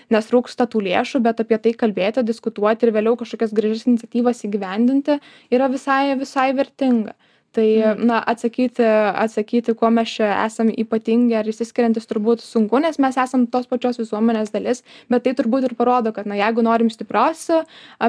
nes 0.10 0.30
trūksta 0.32 0.68
tų 0.68 0.84
lėšų 0.90 1.22
bet 1.24 1.40
apie 1.44 1.58
tai 1.58 1.74
kalbėti 1.74 2.24
diskutuoti 2.24 2.88
ir 2.88 2.94
vėliau 2.94 3.18
kažkokias 3.20 3.54
gražias 3.54 3.88
iniciatyvas 3.88 4.44
įgyvendinti 4.48 5.20
yra 5.52 5.68
visai 5.70 6.16
visai 6.16 6.54
vertinga 6.54 7.14
tai 7.56 7.96
na 7.98 8.20
atsakyti 8.20 8.86
atsakyti 9.24 9.74
kuo 9.74 9.90
mes 9.90 10.10
čia 10.18 10.30
esam 10.46 10.70
ypatingi 10.70 11.36
ar 11.40 11.48
išsiskiriantys 11.50 12.06
turbūt 12.10 12.44
sunku 12.46 12.80
nes 12.84 13.00
mes 13.02 13.18
esam 13.18 13.48
tos 13.48 13.66
pačios 13.72 13.98
visuomenės 13.98 14.52
dalis 14.54 14.84
bet 15.10 15.26
tai 15.26 15.34
turbūt 15.38 15.66
ir 15.70 15.76
parodo 15.80 16.14
kad 16.14 16.30
na 16.30 16.38
jeigu 16.38 16.62
norim 16.66 16.92
stiprios 16.94 17.48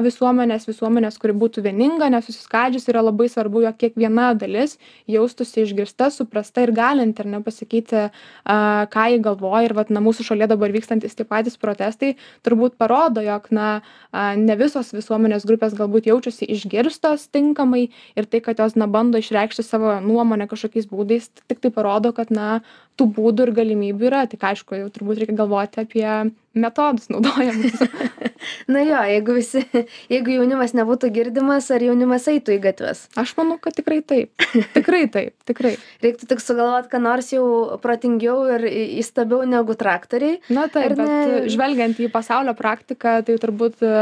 visuomenės 0.05 0.67
visuomenės 0.69 1.17
kuri 1.21 1.33
būtų 1.43 1.63
vieninga 1.65 2.11
nesusiskaldžiusi 2.13 2.91
yra 2.93 3.03
labai 3.07 3.29
svarbu 3.31 3.63
jog 3.65 3.79
kiekviena 3.81 4.33
dalis 4.37 4.77
jaustųsi 5.09 5.65
išgirsta 5.65 6.11
suprasta 6.13 6.65
ir 6.65 6.73
galinti 6.77 7.23
ar 7.23 7.31
ne 7.33 7.41
pasakyti 7.43 8.05
a 8.45 8.85
ką 8.91 9.07
ji 9.13 9.19
galvoja. 9.23 9.65
Ir 9.69 9.73
vat 9.77 9.89
na 9.89 10.01
mūsų 10.03 10.25
šalyje 10.29 10.49
dabar 10.53 10.71
vykstantys 10.73 11.17
tie 11.17 11.25
patys 11.27 11.57
protestai 11.59 12.13
turbūt 12.45 12.77
parodo 12.79 13.21
jog 13.25 13.49
na 13.55 13.81
a 14.11 14.35
ne 14.37 14.55
visos 14.59 14.93
visuomenės 14.95 15.45
grupės 15.49 15.75
galbūt 15.77 16.09
jaučiasi 16.09 16.47
išgirstos 16.55 17.27
tinkamai 17.33 17.89
ir 18.15 18.29
tai 18.29 18.41
kad 18.45 18.59
jos 18.61 18.77
na 18.79 18.87
bando 18.87 19.19
išreikšti 19.21 19.38
savo 19.65 19.95
nuomonę 20.03 20.47
kažkokiais 20.51 20.89
būdais 20.89 21.29
tiktai 21.47 21.71
parodo 21.75 22.11
kad 22.15 22.31
na 22.31 22.61
tų 22.99 23.09
būdų 23.15 23.47
ir 23.47 23.53
galimybių 23.61 24.09
yra. 24.11 24.25
Tik 24.29 24.43
aišku 24.51 24.77
jau 24.77 24.89
turbūt 24.93 25.23
reikia 25.23 25.37
galvoti 25.39 25.83
apie 25.83 26.07
metodus 26.53 27.09
naudojamus 27.13 27.79
na 28.67 28.81
jo 28.85 28.99
jeigu 29.09 29.35
visi 29.37 29.63
jeigu 30.13 30.35
jaunimas 30.39 30.73
nebūtų 30.77 31.11
girdimas 31.15 31.69
ar 31.71 31.83
jaunimas 31.85 32.27
eitų 32.31 32.55
į 32.57 32.59
gatves? 32.67 33.05
Aš 33.19 33.35
manau 33.37 33.57
kad 33.61 33.75
tikrai 33.77 34.01
taip. 34.01 34.31
Tikrai 34.75 35.05
taip 35.11 35.33
tikrai. 35.49 35.75
Reiktų 36.03 36.27
tik 36.33 36.41
sugalvot 36.43 36.89
ką 36.91 37.01
nors 37.03 37.31
jau 37.33 37.45
protingiau 37.83 38.45
ir 38.55 38.65
įstabiau 39.01 39.45
negu 39.49 39.75
traktoriai 39.79 40.39
na 40.53 40.67
taip 40.71 40.91
Ar 40.91 40.95
bet 40.99 41.09
ne- 41.09 41.49
žvelgiant 41.51 41.99
į 42.01 42.09
pasaulio 42.13 42.53
praktiką 42.57 43.19
tai 43.27 43.35
turbūt 43.41 43.83
e, 43.85 43.93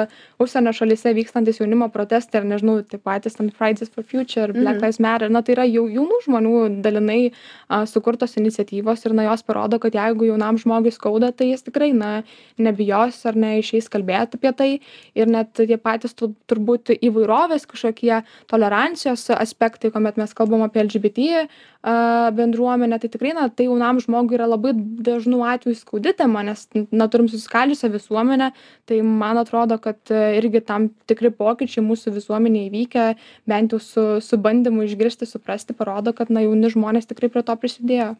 užsienio 0.44 0.74
šalyse 0.78 1.12
vykstantys 1.18 1.60
jaunimo 1.62 1.88
protestai 1.94 2.42
ar 2.42 2.48
nežinau 2.50 2.80
tie 2.88 3.00
patys 3.02 3.36
ten 3.40 3.50
fridays 3.52 3.90
for 3.94 4.04
future 4.04 4.52
black 4.54 4.78
Mhm. 4.78 4.84
lives 4.86 5.00
matter 5.00 5.30
na 5.34 5.42
tai 5.42 5.56
yra 5.56 5.66
jau 5.68 5.86
jaunų 5.90 6.18
žmonių 6.28 6.82
dalinai 6.86 7.32
a 7.70 7.82
sukurtos 7.90 8.36
iniciatyvos 8.38 9.06
ir 9.08 9.14
na 9.18 9.24
jos 9.30 9.42
parodo 9.44 9.80
kad 9.80 9.94
jeigu 9.98 10.28
jaunam 10.30 10.58
žmogui 10.62 10.92
skauda 10.94 11.32
tai 11.36 11.50
jis 11.54 11.64
tikrai 11.66 11.92
na 11.98 12.12
nebijos 12.58 13.20
ar 13.26 13.36
ne 13.36 13.58
išeis 13.62 13.90
kalbėt 13.92 14.37
apie 14.38 14.54
tai 14.58 14.70
ir 15.18 15.30
net 15.32 15.54
tie 15.58 15.78
patys 15.82 16.16
tu 16.18 16.32
turbūt 16.50 16.94
įvairovės 16.98 17.68
kažkokie 17.70 18.22
tolerancijos 18.52 19.28
aspektai 19.36 19.92
kuomet 19.94 20.20
mes 20.22 20.34
kalbam 20.38 20.64
apie 20.66 20.86
lgbt 20.86 21.48
a 21.88 22.32
bendruomenę 22.36 23.00
tai 23.00 23.10
tikrai 23.14 23.34
na 23.38 23.48
tai 23.50 23.68
jaunam 23.68 24.02
žmogui 24.04 24.38
yra 24.40 24.48
labai 24.50 24.74
dažnu 24.76 25.44
atveju 25.46 25.78
skaudi 25.82 26.14
tema 26.18 26.44
nes 26.48 26.68
na 26.92 27.08
turim 27.08 27.30
susiskaldžiusią 27.32 27.92
visuomenę 27.94 28.52
tai 28.90 29.02
man 29.02 29.38
atrodo 29.38 29.78
kad 29.82 30.00
e, 30.12 30.38
irgi 30.40 30.64
tam 30.66 30.90
tikri 31.10 31.32
pokyčiai 31.32 31.86
mūsų 31.86 32.16
visuomenėj 32.18 32.70
įvykę 32.70 33.10
bent 33.48 33.76
jau 33.76 33.82
su 33.84 34.08
su 34.22 34.40
bandymu 34.42 34.88
išgirsti 34.88 35.30
suprasti 35.30 35.78
parodo 35.78 36.14
kad 36.18 36.34
na 36.34 36.44
jauni 36.46 36.74
žmonės 36.74 37.08
tikrai 37.10 37.30
prie 37.32 37.46
to 37.46 37.56
prisidėjo 37.62 38.16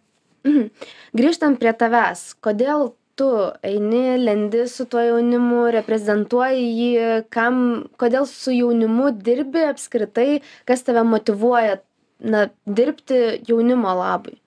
Mhm. 0.48 0.70
grįžtant 1.18 1.60
prie 1.60 1.74
tavęs 1.74 2.32
kodėl 2.44 2.92
tu 3.18 3.28
eini 3.66 4.18
lendi 4.22 4.66
su 4.70 4.86
tuo 4.90 5.02
jaunimu 5.02 5.66
reprezentuoji 5.76 6.66
jį 6.80 7.14
kam 7.34 7.62
kodėl 8.02 8.28
su 8.30 8.54
jaunimu 8.56 9.12
dirbi 9.26 9.66
apskritai 9.68 10.42
kas 10.70 10.86
tave 10.88 11.04
motyvuoja 11.08 11.80
na 12.20 12.48
dirbti 12.66 13.42
jaunimo 13.48 13.94
labui? 13.98 14.38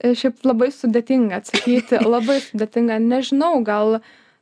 E, 0.00 0.14
šiaip 0.16 0.44
labai 0.48 0.70
sudėtinga 0.72 1.40
atsakyti 1.42 2.00
labai 2.14 2.40
sudėtinga. 2.44 2.98
Nežinau 3.04 3.60
gal 3.66 4.00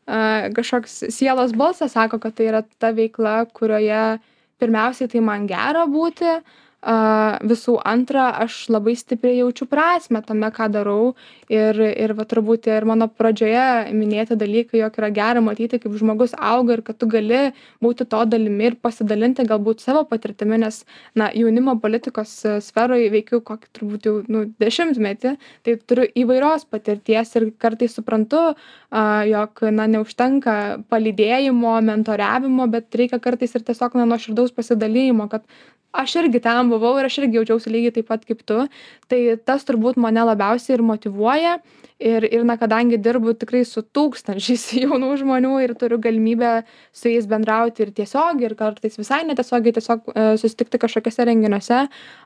a 0.09 0.49
kažkoks 0.57 1.03
sielos 1.13 1.53
balsas 1.53 1.93
sako 1.93 2.17
kad 2.23 2.39
tai 2.39 2.47
yra 2.49 2.63
ta 2.81 2.95
veikla 2.97 3.43
kurioje 3.53 4.19
pirmiausiai 4.59 5.11
tai 5.13 5.21
man 5.21 5.45
gera 5.51 5.85
būti 5.91 6.39
a 6.83 7.39
visų 7.43 7.75
antra 7.83 8.29
aš 8.45 8.69
labai 8.71 8.95
stipriai 8.95 9.41
jaučiu 9.41 9.67
prasmę 9.67 10.23
tame 10.23 10.51
ką 10.55 10.69
darau. 10.71 11.15
Ir 11.51 11.75
ir 11.81 12.13
va 12.15 12.27
turbūt 12.29 12.69
ir 12.71 12.85
mano 12.87 13.09
pradžioje 13.09 13.91
minėti 13.97 14.37
dalykai 14.39 14.83
jog 14.83 14.99
yra 15.01 15.09
gera 15.11 15.41
matyti 15.43 15.81
kaip 15.83 15.97
žmogus 15.99 16.37
auga 16.39 16.77
ir 16.77 16.83
kad 16.87 16.99
tu 17.01 17.09
gali 17.11 17.53
būti 17.83 18.07
to 18.07 18.21
dalimi 18.31 18.69
ir 18.69 18.77
pasidalinti 18.77 19.47
galbūt 19.49 19.83
savo 19.83 20.05
patirtimi 20.05 20.59
nes 20.61 20.85
na 21.19 21.31
jaunimo 21.35 21.75
politikos 21.81 22.35
sferoj 22.69 23.09
veikiu 23.15 23.41
kokį 23.41 23.73
turbūt 23.79 24.07
jau 24.07 24.15
nu 24.29 24.45
dešimtmetį 24.61 25.35
tai 25.65 25.77
turiu 25.89 26.07
įvairios 26.23 26.69
patirties 26.71 27.35
ir 27.41 27.49
kartais 27.59 27.97
suprantu 27.97 28.53
a 28.91 29.25
jog 29.29 29.65
na 29.73 29.89
neužtenka 29.91 30.85
palydėjimo 30.93 31.75
mentoriavimo 31.91 32.69
bet 32.71 32.95
reikia 32.95 33.19
kartais 33.25 33.57
ir 33.57 33.67
tiesiog 33.67 33.99
na 33.99 34.07
nuoširdaus 34.13 34.55
pasidalijimo 34.55 35.29
kad 35.33 35.49
aš 35.93 36.17
irgi 36.23 36.41
ten 36.45 36.71
buvau 36.71 36.97
ir 36.99 37.09
aš 37.09 37.19
irgi 37.23 37.41
jaučiausi 37.41 37.73
lygiai 37.73 37.95
taip 37.99 38.09
pat 38.09 38.25
kaip 38.29 38.45
tu. 38.47 38.65
Tai 39.09 39.21
tas 39.45 39.65
turbūt 39.69 40.01
mane 40.01 40.25
labiausiai 40.31 40.79
ir 40.79 40.85
motyvuoja 40.85 41.59
ir 41.99 42.23
ir 42.25 42.45
na 42.47 42.57
kadangi 42.57 42.99
dirbu 43.03 43.35
tikrai 43.39 43.65
su 43.67 43.83
tūkstančiais 43.83 44.65
jaunų 44.85 45.11
žmonių 45.23 45.55
ir 45.65 45.75
turiu 45.79 45.99
galimybę 46.03 46.53
su 46.95 47.11
jais 47.11 47.27
bendrauti 47.27 47.83
ir 47.83 47.93
tiesiogiai 47.97 48.51
ir 48.51 48.55
kartais 48.59 48.99
visai 49.01 49.25
netiesiogiai 49.27 49.75
tiesiog 49.79 50.13
e, 50.15 50.27
susitikti 50.39 50.79
kažkokiuose 50.79 51.27
renginiuose 51.27 51.81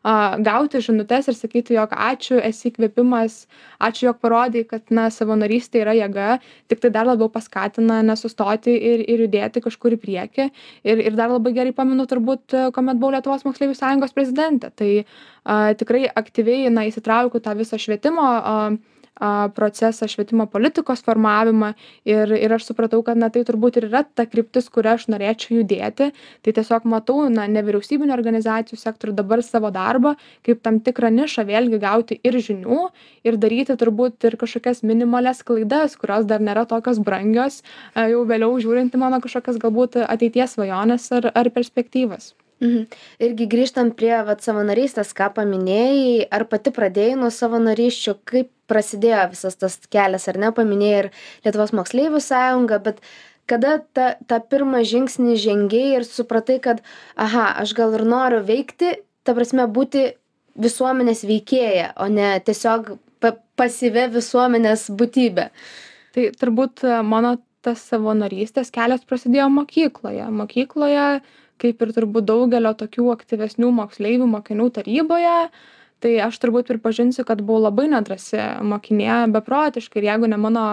a 0.05 0.15
gauti 0.45 0.83
žinutes 0.85 1.31
ir 1.33 1.39
sakyti 1.39 1.79
jog 1.79 1.97
ačiū 1.97 2.43
esi 2.45 2.69
įkvėpimas 2.73 3.39
ačiū 3.81 4.11
jog 4.11 4.21
parodei 4.21 4.67
kad 4.69 4.93
na 4.93 5.09
savanorystė 5.11 5.87
yra 5.87 5.97
jėga 5.97 6.37
tiktai 6.69 6.93
dar 6.93 7.09
labiau 7.09 7.33
paskatina 7.33 8.03
nesustoti 8.05 8.77
ir 8.77 9.07
ir 9.09 9.25
judėti 9.27 9.63
kažkur 9.65 9.97
į 9.97 10.01
priekį. 10.05 10.49
Ir 10.85 11.03
ir 11.09 11.19
dar 11.19 11.33
labai 11.33 11.55
gerai 11.57 11.75
pamenu 11.77 12.07
turbūt 12.11 12.57
kuomet 12.77 13.01
buvau 13.01 13.17
lietuvos 13.17 13.45
moksleivių 13.49 13.77
sąjungos 13.79 14.17
prezidentė. 14.17 14.73
Tai 14.77 14.91
a 15.43 15.75
tikrai 15.75 16.07
aktyviai 16.07 16.71
na 16.71 16.87
įsitraukiau 16.87 17.43
tą 17.43 17.57
visą 17.59 17.79
švietimo 17.81 18.23
a 18.23 18.57
procesą 19.55 20.09
švietimo 20.09 20.47
politikos 20.47 21.03
formavimą. 21.05 21.73
Ir 22.09 22.33
ir 22.33 22.55
aš 22.57 22.67
supratau 22.71 23.03
kad 23.05 23.17
na 23.17 23.29
tai 23.31 23.45
turbūt 23.45 23.79
ir 23.79 23.89
yra 23.91 24.03
ta 24.05 24.27
kryptis 24.27 24.69
kuria 24.73 24.97
aš 24.97 25.09
norėčiau 25.13 25.61
judėti. 25.61 26.11
Tai 26.43 26.55
tiesiog 26.59 26.87
matau 26.89 27.29
na 27.31 27.47
nevyriausybinių 27.47 28.15
organizacijų 28.17 28.81
sektorių 28.81 29.17
dabar 29.21 29.43
savo 29.43 29.71
darbą 29.71 30.17
kaip 30.47 30.63
tam 30.63 30.81
tikrą 30.81 31.13
nišą 31.13 31.47
vėlgi 31.49 31.81
gauti 31.83 32.21
ir 32.23 32.39
žinių 32.49 32.81
ir 33.29 33.39
daryti 33.39 33.77
turbūt 33.79 34.29
ir 34.29 34.39
kažkokias 34.41 34.83
minimalias 34.83 35.43
klaidas 35.47 35.97
kurios 36.01 36.27
dar 36.27 36.41
nėra 36.41 36.67
tokios 36.69 37.03
brangios 37.03 37.63
jau 37.95 38.25
vėliau 38.29 38.57
žiūrint 38.63 38.95
į 38.95 39.03
mano 39.05 39.21
kažkokias 39.25 39.61
galbūt 39.63 40.03
ateities 40.07 40.57
svajones 40.57 41.11
ar 41.19 41.31
ar 41.35 41.51
perspektyvas 41.55 42.33
Mhm. 42.63 42.87
Irgi 43.27 43.49
grįžtant 43.51 43.97
prie 43.99 44.15
vat, 44.23 44.45
savanorystės, 44.45 45.11
ką 45.19 45.33
paminėjai, 45.35 46.29
ar 46.31 46.47
pati 46.51 46.71
pradėjai 46.75 47.19
nuo 47.19 47.33
savanorysčių, 47.35 48.15
kaip 48.29 48.53
prasidėjo 48.71 49.25
visas 49.33 49.59
tas 49.59 49.77
kelias, 49.91 50.29
ar 50.31 50.39
ne, 50.39 50.53
paminėjai 50.55 51.01
ir 51.03 51.11
Lietuvos 51.45 51.75
moksleivių 51.75 52.23
sąjungą, 52.23 52.79
bet 52.87 53.03
kada 53.51 53.81
tą, 53.97 54.13
tą 54.31 54.39
pirmą 54.47 54.85
žingsnį 54.87 55.35
žengiai 55.43 55.97
ir 55.99 56.07
supratai, 56.07 56.61
kad, 56.63 56.85
aha, 57.19 57.49
aš 57.65 57.75
gal 57.79 57.99
ir 57.99 58.07
noriu 58.07 58.39
veikti, 58.47 58.95
ta 59.27 59.35
prasme, 59.35 59.67
būti 59.67 60.13
visuomenės 60.63 61.27
veikėja, 61.27 61.93
o 61.99 62.07
ne 62.13 62.37
tiesiog 62.47 62.95
pa 63.23 63.35
pasyvė 63.59 64.07
visuomenės 64.15 64.87
būtybė. 64.95 65.51
Tai 66.15 66.31
turbūt 66.39 66.87
mano 67.07 67.41
tas 67.63 67.83
savanorystės 67.91 68.73
kelias 68.75 69.05
prasidėjo 69.09 69.49
mokykloje. 69.53 70.27
Mokykloje 70.35 71.07
kaip 71.63 71.83
ir 71.85 71.93
turbūt 71.97 72.27
daugelio 72.29 72.73
tokių 72.79 73.09
aktyvesnių 73.15 73.71
moksleivių 73.79 74.29
mokinių 74.35 74.69
taryboje 74.79 75.37
tai 76.03 76.17
aš 76.25 76.41
turbūt 76.43 76.67
pripažinsiu 76.71 77.25
kad 77.29 77.45
buvau 77.47 77.69
labai 77.69 77.87
nedrąsi 77.93 78.41
mokinė 78.67 79.21
beprotiškai 79.37 80.03
ir 80.03 80.09
jeigu 80.11 80.31
ne 80.33 80.41
mano 80.43 80.67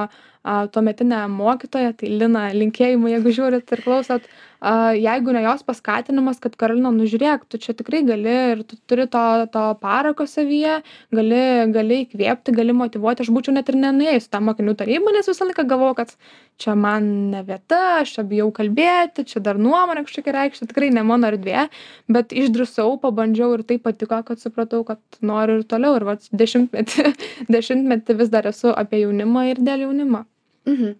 a 0.44 0.68
tuometinė 0.72 1.26
mokytoja 1.32 1.96
tai 2.00 2.12
lina 2.22 2.48
linkėjimai 2.56 3.16
jeigu 3.18 3.34
žiūrit 3.36 3.74
ir 3.76 3.82
klausot 3.84 4.30
a 4.60 4.92
jeigu 4.96 5.32
ne 5.36 5.42
jos 5.44 5.64
paskatinimas 5.68 6.40
kad 6.44 6.56
karolina 6.60 6.92
nu 6.96 7.08
žiūrėk 7.08 7.46
tu 7.52 7.60
čia 7.64 7.76
tikrai 7.76 8.02
gali 8.08 8.36
ir 8.54 8.64
tu 8.68 8.80
turi 8.88 9.08
to 9.12 9.24
to 9.54 9.64
parako 9.84 10.28
savyje 10.28 10.80
gali 11.16 11.42
gali 11.76 12.02
įkvėpti 12.06 12.56
gali 12.56 12.76
motyvuoti 12.76 13.24
aš 13.24 13.32
būčiau 13.36 13.56
net 13.56 13.72
ir 13.72 13.80
nenuėjus 13.84 14.32
tą 14.32 14.44
mokinių 14.44 14.76
tarybą 14.80 15.16
nes 15.16 15.32
visą 15.32 15.48
laiką 15.48 15.68
galvojau 15.68 16.00
kad 16.02 16.16
čia 16.60 16.76
man 16.76 17.08
ne 17.32 17.44
vieta 17.48 17.80
aš 18.00 18.18
čia 18.18 18.26
bijau 18.28 18.50
kalbėti 18.56 19.24
čia 19.32 19.44
dar 19.44 19.60
nuomonę 19.62 20.04
kažkokią 20.08 20.36
reikšti 20.36 20.68
tikrai 20.72 20.90
ne 20.96 21.04
mano 21.08 21.30
erdvė. 21.32 21.68
Bet 22.12 22.36
išdrįsau 22.36 22.98
pabandžiau 23.04 23.54
ir 23.58 23.64
taip 23.70 23.86
patiko 23.88 24.20
kad 24.28 24.44
supratau 24.44 24.84
kad 24.88 25.22
noriu 25.22 25.62
ir 25.62 25.68
toliau. 25.72 25.96
Ir 26.00 26.08
vat 26.10 26.28
dešimtmetį 26.44 27.14
dešimtmetį 27.56 28.20
vis 28.24 28.34
dar 28.36 28.52
esu 28.52 28.76
apie 28.76 29.06
jaunimą 29.06 29.48
ir 29.54 29.64
dėl 29.64 29.88
jaunimo 29.88 30.26
mhm 30.70 30.96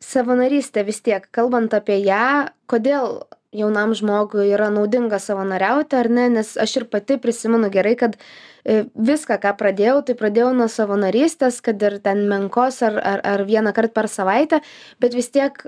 savanorystė 0.00 0.84
vis 0.86 1.00
tiek 1.04 1.26
kalbant 1.34 1.74
apie 1.76 2.00
ją 2.02 2.50
kodėl 2.70 3.20
jaunam 3.54 3.92
žmogui 3.98 4.46
yra 4.54 4.68
naudinga 4.72 5.18
savanoriauti 5.22 5.98
ar 5.98 6.08
ne? 6.10 6.28
Nes 6.38 6.54
aš 6.60 6.76
ir 6.80 6.86
pati 6.90 7.18
prisimenu 7.20 7.70
gerai 7.72 7.96
kad 7.98 8.14
e, 8.16 8.84
viską 8.94 9.40
ką 9.42 9.56
pradėjau 9.58 10.00
tai 10.06 10.16
pradėjau 10.18 10.52
nuo 10.56 10.68
savanorystės 10.70 11.58
kad 11.64 11.82
ir 11.82 11.98
ten 12.04 12.24
menkos 12.30 12.80
ar 12.86 13.00
ar 13.02 13.24
ar 13.26 13.44
vienąkart 13.48 13.94
per 13.96 14.08
savaitę 14.08 14.62
bet 15.02 15.18
vis 15.18 15.30
tiek 15.34 15.58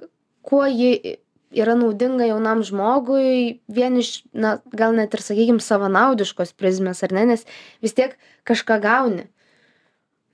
kuo 0.47 0.65
ji 0.71 1.19
yra 1.53 1.75
naudinga 1.77 2.31
jaunam 2.31 2.63
žmogui 2.65 3.61
vien 3.69 3.99
iš 4.01 4.23
na 4.33 4.57
gal 4.73 4.95
net 4.97 5.13
ir 5.13 5.21
sakykim 5.21 5.61
savanaudiškos 5.61 6.55
prizmės 6.57 7.03
ar 7.05 7.13
ne? 7.19 7.27
Nes 7.35 7.47
vis 7.83 7.99
tiek 7.99 8.17
kažką 8.49 8.81
gauni 8.81 9.29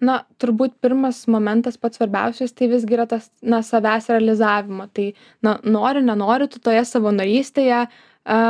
na 0.01 0.21
turbūt 0.39 0.77
pirmas 0.83 1.25
momentas 1.31 1.79
pats 1.81 1.99
svarbiausias 1.99 2.55
tai 2.55 2.69
visgi 2.71 2.95
yra 2.95 3.07
tas 3.11 3.31
na 3.43 3.63
savęs 3.67 4.11
realizavimo. 4.13 4.89
Tai 4.95 5.13
na 5.43 5.59
nori 5.65 6.05
nenori 6.05 6.49
tu 6.51 6.63
toje 6.63 6.85
savanorystėje 6.87 7.87
a 8.29 8.43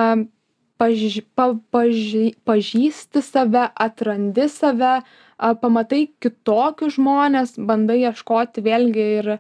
paž 0.78 1.22
pa 1.34 1.48
paži 1.74 2.34
pažįsti 2.46 3.22
save 3.24 3.64
atrandi 3.87 4.46
save 4.52 5.00
a 5.38 5.54
pamatai 5.54 6.04
kitokius 6.22 6.96
žmones 6.98 7.56
bandai 7.58 8.00
ieškoti 8.04 8.62
vėlgi 8.62 9.06
ir 9.18 9.32
a 9.34 9.38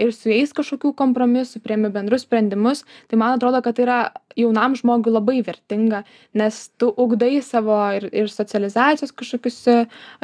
ir 0.00 0.12
su 0.12 0.28
jais 0.28 0.52
kažkokių 0.56 0.92
kompromisų 0.98 1.62
priimi 1.64 1.90
bendrus 1.92 2.26
sprendimus 2.26 2.84
tai 3.08 3.20
man 3.20 3.38
atrodo 3.38 3.62
kad 3.64 3.76
tai 3.78 3.86
yra 3.86 3.98
jaunam 4.36 4.74
žmogui 4.76 5.12
labai 5.14 5.38
vertinga 5.46 6.02
nes 6.34 6.58
tu 6.78 6.90
ugdai 6.90 7.38
savo 7.42 7.78
ir 7.96 8.08
ir 8.12 8.28
socializacijos 8.28 9.14
kažkokius 9.14 9.60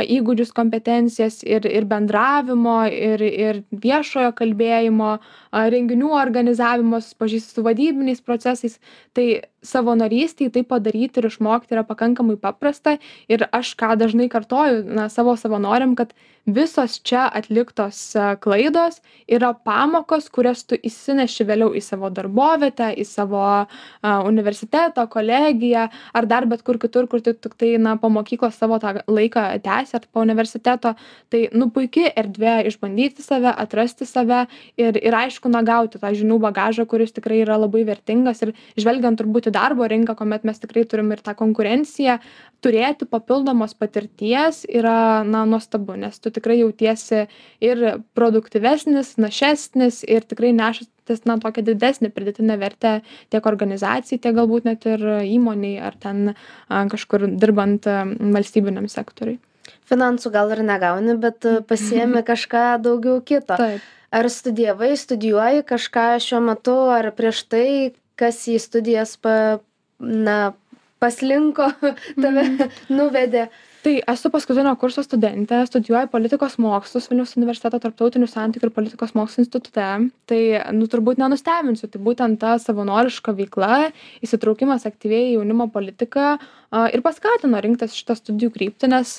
įgūdžius 0.04 0.52
kompetencijas 0.56 1.40
ir 1.46 1.66
ir 1.70 1.86
bendravimo 1.88 2.82
ir 2.90 3.22
ir 3.22 3.62
viešojo 3.70 4.34
kalbėjimo 4.36 5.12
a 5.50 5.64
renginių 5.72 6.10
organizavimo 6.14 7.00
susipažįsti 7.02 7.56
su 7.56 7.64
vadybiniais 7.66 8.20
procesais. 8.22 8.78
Tai 9.16 9.26
savanorystėj 9.66 10.52
tai 10.54 10.62
padaryti 10.64 11.20
ir 11.20 11.28
išmokti 11.28 11.74
yra 11.74 11.84
pakankamai 11.86 12.36
paprasta 12.40 12.96
ir 13.28 13.46
aš 13.52 13.74
ką 13.80 13.96
dažnai 14.00 14.28
kartoju 14.32 14.84
na 14.86 15.08
savo 15.12 15.34
savanoriam 15.36 15.96
kad 15.98 16.14
visos 16.46 17.00
čia 17.04 17.26
atliktos 17.28 17.98
klaidos 18.40 19.02
yra 19.30 19.52
pamokos 19.54 20.28
kurias 20.34 20.64
tu 20.66 20.76
išsineši 20.76 21.46
vėliau 21.48 21.70
į 21.76 21.82
savo 21.84 22.10
darbovietę 22.14 22.90
į 22.98 23.06
savo 23.06 23.40
a 23.40 24.14
universitetą 24.26 25.06
kolegiją 25.10 25.86
ar 26.16 26.28
dar 26.30 26.46
bet 26.50 26.64
kur 26.66 26.78
kitur 26.82 27.06
kur 27.10 27.22
tu 27.24 27.34
tiktai 27.34 27.76
na 27.78 27.96
po 28.00 28.10
mokyklos 28.12 28.58
savo 28.58 28.78
tą 28.82 28.96
laiką 29.06 29.46
tęsi 29.64 29.96
ar 29.98 30.06
po 30.12 30.24
universiteto. 30.24 30.94
Tai 31.30 31.42
nu 31.54 31.70
puiki 31.74 32.08
erdvė 32.10 32.56
išbandyti 32.70 33.22
save 33.24 33.52
atrasti 33.64 34.08
save 34.08 34.46
ir 34.80 34.98
ir 34.98 35.16
aišku 35.22 35.50
na 35.52 35.62
gauti 35.62 36.00
tą 36.02 36.12
žinių 36.16 36.40
bagažą 36.42 36.86
kuris 36.90 37.14
tikrai 37.16 37.42
yra 37.44 37.58
labai 37.60 37.84
vertingas. 37.88 38.42
Ir 38.42 38.54
žvelgiant 38.76 39.20
turbūt 39.20 39.50
į 39.50 39.54
darbo 39.54 39.86
rinką 39.86 40.16
kuomet 40.18 40.44
mes 40.48 40.58
tikrai 40.58 40.84
turim 40.88 41.12
ir 41.14 41.22
tą 41.22 41.36
konkurenciją 41.38 42.18
turėti 42.64 43.06
papildomos 43.08 43.74
patirties 43.78 44.64
yra 44.68 45.22
na 45.24 45.44
nuostabu 45.48 45.96
nes 45.96 46.18
tu 46.20 46.32
tikrai 46.32 46.60
jautiesi 46.60 47.26
ir 47.64 47.84
produktyvesnis 48.16 49.14
našesnis 49.20 50.00
ir 50.08 50.24
tikrai 50.28 50.52
nešantis 50.56 51.24
na 51.28 51.36
tokią 51.42 51.64
didesnę 51.66 52.10
pridėtinę 52.14 52.56
vertę 52.60 52.94
tiek 53.32 53.46
organizacijai 53.46 54.20
tiek 54.22 54.34
galbūt 54.36 54.66
net 54.68 54.86
ir 54.88 55.04
įmonei 55.26 55.76
ar 55.82 55.96
ten 56.00 56.34
kažkur 56.68 57.28
dirbant 57.40 57.86
valstybiniam 57.86 58.88
sektoriui. 58.90 59.38
Finansų 59.90 60.32
gal 60.34 60.52
ir 60.54 60.62
negauni 60.66 61.16
bet 61.20 61.46
pasiemi 61.68 62.24
kažką 62.30 62.66
daugiau 62.82 63.20
kito. 63.22 63.56
Taip. 63.56 63.82
Ar 64.10 64.26
studijavai 64.26 64.96
studijuoji 64.98 65.62
kažką 65.68 66.06
šiuo 66.22 66.40
metu 66.42 66.76
ar 66.90 67.12
prieš 67.14 67.44
tai 67.46 67.66
kas 68.18 68.42
į 68.50 68.58
studijas 68.62 69.14
pa 69.22 69.60
na 70.00 70.52
paslinko 71.00 71.70
tave 72.22 72.46
nuvedė 72.90 73.48
tai 73.82 73.94
esu 74.12 74.30
paskutinio 74.32 74.72
kurso 74.80 75.02
studentė 75.04 75.62
studijuoju 75.68 76.10
politikos 76.12 76.56
mokslus 76.60 77.08
vilniaus 77.10 77.32
universiteto 77.38 77.80
tarptautinių 77.80 78.28
santykių 78.28 78.68
ir 78.68 78.74
politikos 78.76 79.14
mokslų 79.16 79.44
institute. 79.44 79.88
Tai 80.30 80.40
nu 80.76 80.88
turbūt 80.90 81.20
nenustebinsiu 81.22 81.88
tai 81.90 82.00
būtent 82.04 82.40
ta 82.42 82.56
savanoriška 82.60 83.34
veikla 83.36 83.90
įsitraukimas 84.24 84.86
aktyviai 84.88 85.30
į 85.30 85.36
jaunimo 85.38 85.70
politiką 85.72 86.36
a 86.70 86.84
ir 86.94 87.02
paskatino 87.02 87.58
rinktis 87.58 87.96
šitą 87.98 88.14
studijų 88.14 88.52
kryptį 88.54 88.90
nes 88.92 89.16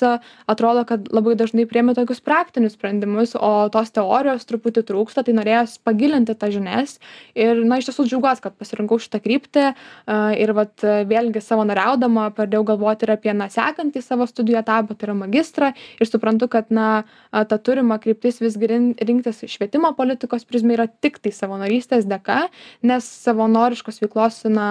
atrodo 0.48 0.86
kad 0.88 1.10
labai 1.12 1.34
dažnai 1.36 1.66
priimi 1.68 1.92
tokius 1.96 2.22
praktinius 2.24 2.78
sprendimus 2.78 3.34
o 3.36 3.68
tos 3.72 3.92
teorijos 3.92 4.46
truputį 4.48 4.86
trūksta 4.88 5.24
tai 5.26 5.34
norėjos 5.36 5.76
pagilinti 5.84 6.32
tas 6.38 6.54
žinias. 6.54 6.96
Ir 7.36 7.60
na 7.68 7.76
iš 7.80 7.90
tiesų 7.90 8.06
džiaugiuos 8.08 8.40
kad 8.44 8.56
pasirinkau 8.56 8.96
šitą 9.02 9.20
kryptį 9.24 9.66
a 9.68 10.20
ir 10.38 10.54
vat 10.56 10.80
vėlgi 10.80 11.44
savanoriaudama 11.44 12.30
pradėjau 12.36 12.64
galvoti 12.72 13.04
ir 13.04 13.14
apie 13.18 13.36
na 13.36 13.50
sekantį 13.52 14.00
savo 14.04 14.24
studijų 14.30 14.51
etapą 14.60 14.94
tai 14.96 15.08
yra 15.08 15.16
magistrą 15.18 15.70
ir 16.00 16.08
suprantu 16.08 16.48
kad 16.52 16.70
na 16.70 17.04
ta 17.30 17.58
turima 17.58 17.98
kryptis 18.02 18.40
visgi 18.42 18.68
rin 18.70 18.90
rinktis 19.00 19.42
švietimo 19.54 19.92
politikos 19.98 20.44
prizmę 20.48 20.76
yra 20.76 20.88
tiktai 21.04 21.32
savanorystės 21.36 22.06
dėka 22.10 22.42
nes 22.88 23.08
savanoriškos 23.26 24.02
veiklos 24.04 24.42
na 24.52 24.68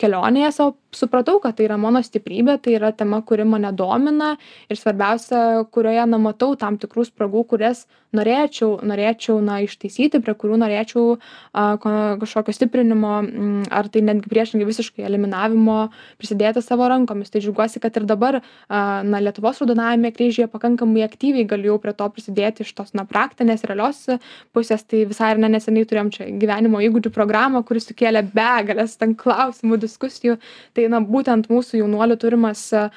kelionėje 0.00 0.52
savo 0.60 0.76
supratau 0.96 1.38
kad 1.42 1.58
tai 1.58 1.68
yra 1.68 1.76
mano 1.80 2.02
stiprybė 2.04 2.58
tai 2.64 2.76
yra 2.78 2.92
tema 2.96 3.22
kuri 3.26 3.46
mane 3.48 3.72
domina 3.76 4.34
ir 4.70 4.80
svarbiausia 4.80 5.66
kurioje 5.72 6.08
na 6.10 6.20
matau 6.22 6.54
tam 6.58 6.80
tikrų 6.80 7.06
spragų 7.10 7.44
kurias 7.52 7.86
norėčiau 8.16 8.80
norėčiau 8.86 9.40
na 9.44 9.60
ištaisyti 9.64 10.20
prie 10.24 10.34
kurių 10.38 10.58
norėčiau 10.62 11.16
a 11.52 11.64
ko 11.82 11.92
kažkokio 12.20 12.54
stiprinimo 12.54 13.12
m, 13.22 13.62
ar 13.70 13.88
tai 13.92 14.02
netgi 14.06 14.30
priešingai 14.30 14.68
visiškai 14.68 15.06
eliminavimo 15.06 15.78
prisidėti 16.20 16.62
savo 16.64 16.88
rankomis. 16.90 17.32
Tai 17.32 17.42
džiaugiuosi 17.42 17.82
kad 17.82 17.96
ir 17.98 18.06
dabar 18.08 18.40
a 18.40 18.82
na 19.06 19.20
lietuvos 19.22 19.60
raudonajame 19.62 20.12
kryžiuje 20.16 20.48
pakankamai 20.52 21.04
aktyviai 21.06 21.46
galiu 21.48 21.74
jau 21.74 21.80
prie 21.82 21.94
to 21.96 22.08
prisidėti 22.14 22.66
iš 22.66 22.72
tos 22.78 22.94
na 22.96 23.06
praktinės 23.08 23.66
realios 23.68 24.04
pusės. 24.56 24.86
Tai 24.86 25.04
visai 25.10 25.32
ar 25.34 25.42
ne 25.42 25.50
neseniai 25.56 25.88
turėjom 25.88 26.12
čia 26.14 26.30
gyvenimo 26.40 26.82
įgūdžių 26.86 27.12
programą 27.14 27.64
kuri 27.66 27.82
sukėlė 27.82 28.24
begales 28.34 28.96
ten 29.00 29.16
klausimų 29.18 29.80
diskusijų. 29.82 30.38
Tai 30.76 30.85
na 30.92 31.00
būtent 31.04 31.48
mūsų 31.52 31.80
jaunuolių 31.82 32.16
turimas 32.20 32.62
a 32.76 32.88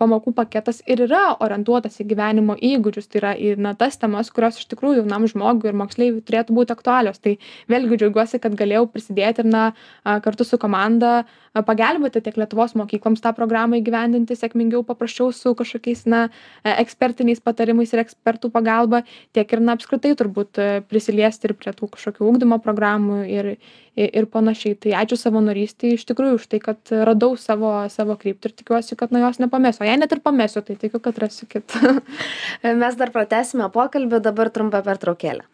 pamokų 0.00 0.32
paketas 0.36 0.80
ir 0.88 1.02
yra 1.04 1.36
orientuotas 1.44 2.00
į 2.00 2.06
gyvenimo 2.12 2.56
įgūdžius. 2.56 3.08
Tai 3.10 3.20
yra 3.20 3.32
į 3.36 3.54
na 3.60 3.74
tas 3.78 3.98
temas 4.00 4.30
kurios 4.32 4.60
iš 4.60 4.68
tikrųjų 4.70 5.02
jaunam 5.02 5.26
žmogui 5.28 5.70
ir 5.70 5.76
moksleiviui 5.76 6.24
turėtų 6.26 6.56
būti 6.56 6.72
aktualios. 6.76 7.20
Tai 7.20 7.36
vėlgi 7.72 8.00
džiaugiuosi 8.00 8.40
kad 8.42 8.56
galėjau 8.58 8.86
prisidėti 8.92 9.44
ir 9.44 9.50
na 9.50 9.64
a 10.04 10.18
kartu 10.24 10.46
su 10.48 10.58
komanda 10.60 11.26
a 11.56 11.62
pagelbėti 11.64 12.20
tiek 12.24 12.36
lietuvos 12.40 12.74
mokykloms 12.76 13.22
tą 13.24 13.32
programą 13.36 13.80
įgyvendinti 13.80 14.36
sėkmingiau 14.36 14.84
paprasčiau 14.86 15.32
su 15.32 15.54
kažkokiais 15.56 16.04
na 16.10 16.26
e 16.64 16.74
ekspertiniais 16.84 17.40
patarimais 17.40 17.92
ir 17.94 18.04
ekspertų 18.04 18.50
pagalba 18.52 19.02
tiek 19.36 19.52
ir 19.52 19.64
na 19.64 19.76
apskritai 19.76 20.14
turbūt 20.18 20.60
e, 20.60 20.68
prisiliesti 20.88 21.48
ir 21.48 21.56
prie 21.56 21.72
tų 21.76 21.90
kažkokių 21.96 22.28
ugdymo 22.28 22.60
programų 22.64 23.24
ir 23.28 23.56
ir 23.96 24.26
panašiai. 24.28 24.76
Tai 24.76 24.92
ačiū 25.00 25.16
savanorystei 25.16 25.94
iš 25.96 26.04
tikrųjų 26.08 26.36
už 26.36 26.46
tai 26.52 26.60
kad 26.60 26.92
radau 26.92 27.25
savo 27.40 27.72
savo 27.92 28.16
kryptį 28.20 28.50
ir 28.50 28.56
tikiuosi 28.62 28.98
kad 29.00 29.12
na 29.14 29.24
jos 29.24 29.42
nepamesiu 29.42 29.84
o 29.84 29.90
jei 29.90 29.98
net 30.00 30.14
ir 30.14 30.22
pamesiu 30.24 30.62
tai 30.62 30.78
tikiu 30.80 31.02
kad 31.02 31.18
rasiu 31.24 31.50
kitą 31.50 31.98
Mes 32.82 32.96
dar 32.98 33.12
pratęsime 33.14 33.68
pokalbį, 33.74 34.22
dabar 34.24 34.50
trumpa 34.54 34.82
pertraukėlė. 34.86 35.46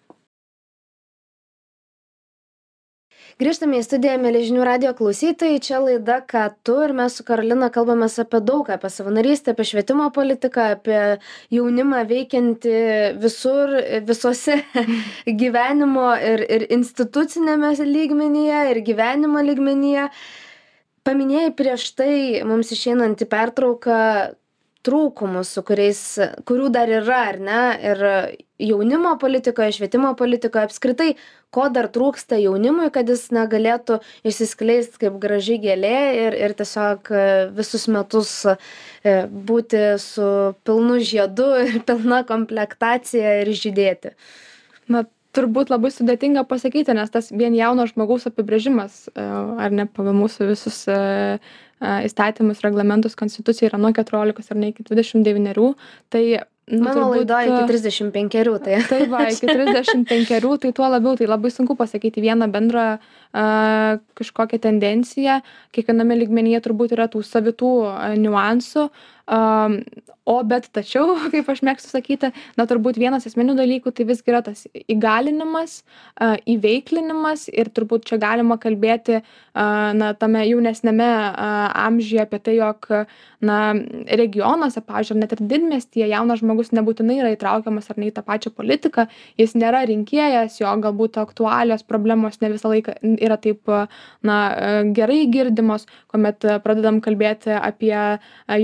Grįžtame 3.41 3.79
į 3.81 3.85
studiją, 3.87 4.19
mėlyžinių 4.21 4.65
radio 4.67 4.91
klausytojai, 4.95 5.61
čia 5.65 5.79
laida 5.81 6.19
Ką 6.29 6.45
tu 6.67 6.75
ir 6.85 6.93
mes 6.95 7.17
su 7.17 7.25
Karolina 7.25 7.71
kalbame 7.73 8.07
apie 8.07 8.41
daug, 8.45 8.69
apie 8.71 8.91
savanorystę, 8.93 9.55
apie 9.55 9.65
švietimo 9.71 10.11
politiką, 10.13 10.67
apie 10.77 11.01
jaunimą 11.51 12.03
veikiantį 12.11 12.77
visur, 13.23 13.73
visose 14.05 14.59
gyvenimo 15.43 16.13
ir, 16.21 16.45
ir 16.45 16.67
institucinėme 16.77 17.73
lygmenyje, 17.81 18.63
ir 18.75 18.83
gyvenimo 18.85 19.41
lygmenyje. 19.49 20.11
Paminėjai 21.03 21.51
prieš 21.59 21.89
tai 21.99 22.15
mums 22.47 22.71
išeinant 22.75 23.23
į 23.25 23.27
pertrauką 23.31 23.99
trūkumus, 24.87 25.51
su 25.55 25.63
kuriais, 25.67 26.01
kurių 26.49 26.69
dar 26.75 26.91
yra, 26.91 27.21
ar 27.31 27.39
ne, 27.43 27.61
ir 27.91 28.03
jaunimo 28.63 29.15
politikoje, 29.21 29.77
švietimo 29.77 30.13
politikoje 30.19 30.67
apskritai, 30.67 31.09
ko 31.55 31.69
dar 31.75 31.89
trūksta 31.93 32.39
jaunimui, 32.41 32.89
kad 32.95 33.11
jis 33.11 33.29
negalėtų 33.35 34.01
išsiskleisti 34.27 35.05
kaip 35.05 35.19
graži 35.23 35.59
gėlė 35.63 35.97
ir, 36.19 36.39
ir 36.47 36.55
tiesiog 36.59 37.11
e, 37.15 37.25
visus 37.55 37.87
metus 37.93 38.33
e, 38.47 38.57
būti 39.51 39.83
su 40.03 40.29
pilnu 40.67 40.99
žiedu 41.03 41.49
ir 41.67 41.81
pilna 41.89 42.23
komplektacija 42.29 43.41
ir 43.43 43.53
žydėti. 43.59 44.17
na 44.91 45.07
turbūt 45.37 45.73
labai 45.73 45.91
sudėtinga 45.95 46.45
pasakyti 46.49 46.95
nes 46.97 47.11
tas 47.13 47.31
vien 47.33 47.57
jauno 47.57 47.87
žmogaus 47.91 48.29
apibrėžimas 48.31 49.09
e, 49.13 49.27
ar 49.67 49.75
ne 49.75 49.89
pagal 49.89 50.17
mūsų 50.19 50.49
visus 50.53 50.87
įstatymus 51.83 52.63
reglamentus 52.63 53.17
konstitucija 53.19 53.73
yra 53.73 53.79
nuo 53.83 53.91
keturiolikos 53.97 54.53
ar 54.53 54.61
ne 54.61 54.71
iki 54.71 54.85
dvidešim 54.87 55.25
devynerių 55.27 55.73
tai 56.15 56.23
nu 56.71 56.85
Mano 56.85 57.09
turbūt 57.09 57.27
laidoje 57.27 57.49
iki 57.51 57.65
35, 57.73 58.53
tai. 58.63 58.77
tai 58.87 59.01
va 59.11 59.25
iki 59.33 59.49
trisdešim 59.49 60.05
penkerių 60.07 60.53
tai 60.63 60.71
tuo 60.77 60.87
labiau 60.93 61.19
tai 61.19 61.27
labai 61.27 61.51
sunku 61.51 61.75
pasakyti 61.79 62.23
vieną 62.23 62.47
bendrą 62.55 62.85
a 62.95 63.01
kažkokią 63.33 64.61
tendenciją 64.61 65.41
kiekviename 65.73 66.19
lygmenyje 66.21 66.61
turbūt 66.65 66.93
yra 66.97 67.09
tų 67.09 67.23
savitų 67.25 67.73
niuansų 68.21 68.89
o 70.25 70.35
bet 70.47 70.69
tačiau 70.75 71.17
kaip 71.33 71.49
aš 71.51 71.63
mėgstu 71.67 71.91
sakyti 71.91 72.31
na 72.59 72.67
turbūt 72.71 72.99
vienas 73.01 73.27
esminių 73.27 73.57
dalykų 73.59 73.93
tai 73.95 74.07
visgi 74.07 74.33
yra 74.33 74.43
tas 74.47 74.65
įgalinimas 74.91 75.81
įveiklinimas 76.51 77.49
ir 77.51 77.71
turbūt 77.75 78.07
čia 78.11 78.19
galima 78.23 78.59
kalbėti 78.63 79.23
na 79.55 80.13
tame 80.19 80.45
jaunesniame 80.47 81.09
a 81.09 81.49
amžiuje 81.87 82.23
apie 82.27 82.43
tai 82.43 82.57
jog 82.59 82.89
na 83.43 83.59
regionuose 84.21 84.83
pavyzdžiui 84.87 85.19
net 85.23 85.35
ir 85.35 85.43
didmiestyje 85.55 86.11
jaunas 86.13 86.43
žmogus 86.43 86.71
nebūtinai 86.75 87.19
yra 87.23 87.33
įtraukiamas 87.35 87.91
ar 87.91 87.99
ne 87.99 88.11
į 88.11 88.17
tą 88.19 88.27
pačią 88.27 88.55
politiką 88.55 89.09
jis 89.41 89.57
nėra 89.59 89.83
rinkėjas 89.91 90.61
jo 90.63 90.71
galbūt 90.87 91.19
aktualios 91.23 91.83
problemos 91.87 92.39
ne 92.43 92.53
visą 92.55 92.71
laiką 92.75 92.99
yra 93.27 93.37
taip 93.41 93.71
na 94.27 94.37
gerai 94.97 95.21
girdimos 95.33 95.87
kuomet 96.13 96.47
pradedam 96.65 97.01
kalbėti 97.05 97.55
apie 97.59 97.95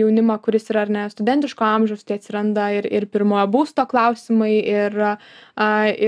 jaunimą 0.01 0.38
kuris 0.44 0.68
yra 0.73 0.85
ar 0.87 0.92
ne 0.99 1.07
studentiško 1.12 1.66
amžiaus 1.68 2.07
tai 2.09 2.18
atsiranda 2.21 2.68
ir 2.79 2.88
ir 3.01 3.09
pirmojo 3.14 3.47
būsto 3.59 3.87
klausimai 3.90 4.55
ir 4.62 4.99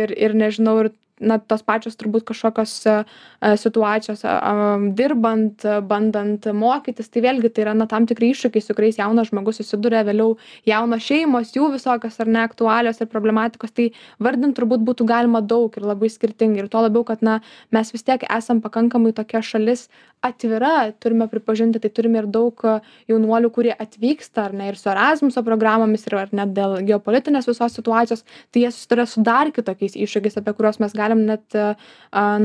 ir 0.01 0.17
ir 0.29 0.37
nežinau 0.45 0.79
ir 0.85 0.93
na 1.21 1.39
tos 1.39 1.63
pačios 1.63 1.97
turbūt 2.01 2.25
kažkokios 2.31 2.75
a 2.91 3.55
situacijos 3.61 4.25
a 4.25 4.79
dirbant 4.97 5.65
bandant 5.89 6.49
mokytis. 6.57 7.09
Tai 7.13 7.23
vėlgi 7.25 7.53
tai 7.55 7.65
yra 7.67 7.75
na 7.77 7.87
tam 7.91 8.09
tikri 8.09 8.33
iššūkiai 8.35 8.65
su 8.65 8.77
kuriais 8.77 9.01
jaunas 9.01 9.31
žmogus 9.31 9.61
susiduria 9.61 10.03
vėliau 10.07 10.37
jaunos 10.69 11.05
šeimos 11.07 11.55
jų 11.57 11.71
visokios 11.77 12.21
ar 12.21 12.31
ne 12.31 12.43
aktualios 12.45 13.01
ir 13.01 13.11
problematikos. 13.13 13.75
Tai 13.77 13.91
vardint 14.19 14.57
turbūt 14.57 14.85
būtų 14.87 15.09
galima 15.09 15.41
daug 15.41 15.77
ir 15.77 15.87
labai 15.87 16.11
skirtingai. 16.13 16.65
Ir 16.65 16.73
tuo 16.73 16.85
labiau 16.87 17.05
kad 17.09 17.25
na 17.25 17.41
mes 17.71 17.93
vis 17.93 18.05
tiek 18.07 18.25
esam 18.29 18.61
pakankamai 18.65 19.15
tokia 19.17 19.43
šalis 19.45 19.89
atvira 20.23 20.93
turime 21.01 21.29
pripažinti 21.29 21.81
tai 21.81 21.91
turime 21.97 22.21
ir 22.21 22.27
daug 22.29 22.61
jaunuolių 23.09 23.51
kurie 23.55 23.73
atvyksta 23.73 24.45
ar 24.49 24.57
ne 24.57 24.69
ir 24.69 24.77
su 24.77 24.91
erasmuso 24.93 25.43
programomis 25.47 26.05
ir 26.09 26.17
ar 26.21 26.35
net 26.37 26.53
dėl 26.57 26.77
geopolitinės 26.89 27.49
visos 27.49 27.77
situacijos 27.79 28.25
tai 28.53 28.67
jie 28.67 28.73
susiduria 28.75 29.07
su 29.09 29.25
dar 29.25 29.53
kitokiais 29.57 29.97
iššūkiais 29.97 30.37
apie 30.41 30.55
kuriuos 30.59 30.81
mes 30.85 30.97
galim 31.11 31.27
net 31.29 31.57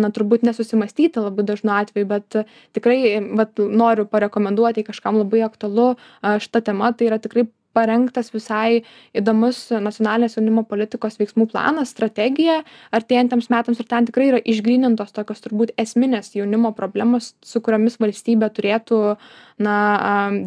na 0.01 0.09
turbūt 0.13 0.45
nesusimąstyti 0.47 1.21
labai 1.23 1.45
dažnu 1.47 1.73
atveju 1.75 2.09
bet 2.09 2.39
tikrai 2.77 2.97
vat 3.39 3.61
noriu 3.81 4.07
parekomenduoti 4.09 4.85
kažkam 4.89 5.21
labai 5.21 5.45
aktualu 5.47 5.93
a 6.21 6.37
šita 6.41 6.63
tema 6.71 6.91
tai 6.93 7.11
yra 7.11 7.21
tikrai 7.21 7.47
parengtas 7.75 8.31
visai 8.33 8.83
įdomus 9.17 9.67
nacionalinės 9.73 10.37
jaunimo 10.37 10.63
politikos 10.67 11.19
veiksmų 11.19 11.49
planas 11.51 11.91
strategija. 11.93 12.61
Artėjantiems 12.95 13.49
metams 13.53 13.81
ir 13.81 13.89
ten 13.91 14.07
tikrai 14.07 14.29
yra 14.31 14.41
išgrynintos 14.41 15.13
tokios 15.15 15.43
turbūt 15.43 15.75
esminės 15.81 16.33
jaunimo 16.37 16.71
problemos 16.77 17.33
su 17.45 17.61
kuriomis 17.65 17.99
valstybė 18.01 18.51
turėtų 18.55 19.01
na 19.65 19.75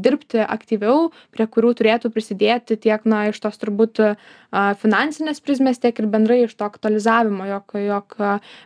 dirbti 0.04 0.42
aktyviau 0.44 1.08
prie 1.32 1.46
kurių 1.48 1.72
turėtų 1.78 2.12
prisidėti 2.12 2.76
tiek 2.76 3.04
na 3.08 3.26
iš 3.30 3.40
tos 3.44 3.56
turbūt 3.60 4.02
finansinės 4.82 5.40
prizmės 5.44 5.80
tiek 5.80 5.96
ir 6.00 6.10
bendrai 6.12 6.42
iš 6.44 6.56
to 6.58 6.68
aktualizavimo 6.68 7.48
jog 7.48 7.76
jog 7.84 8.18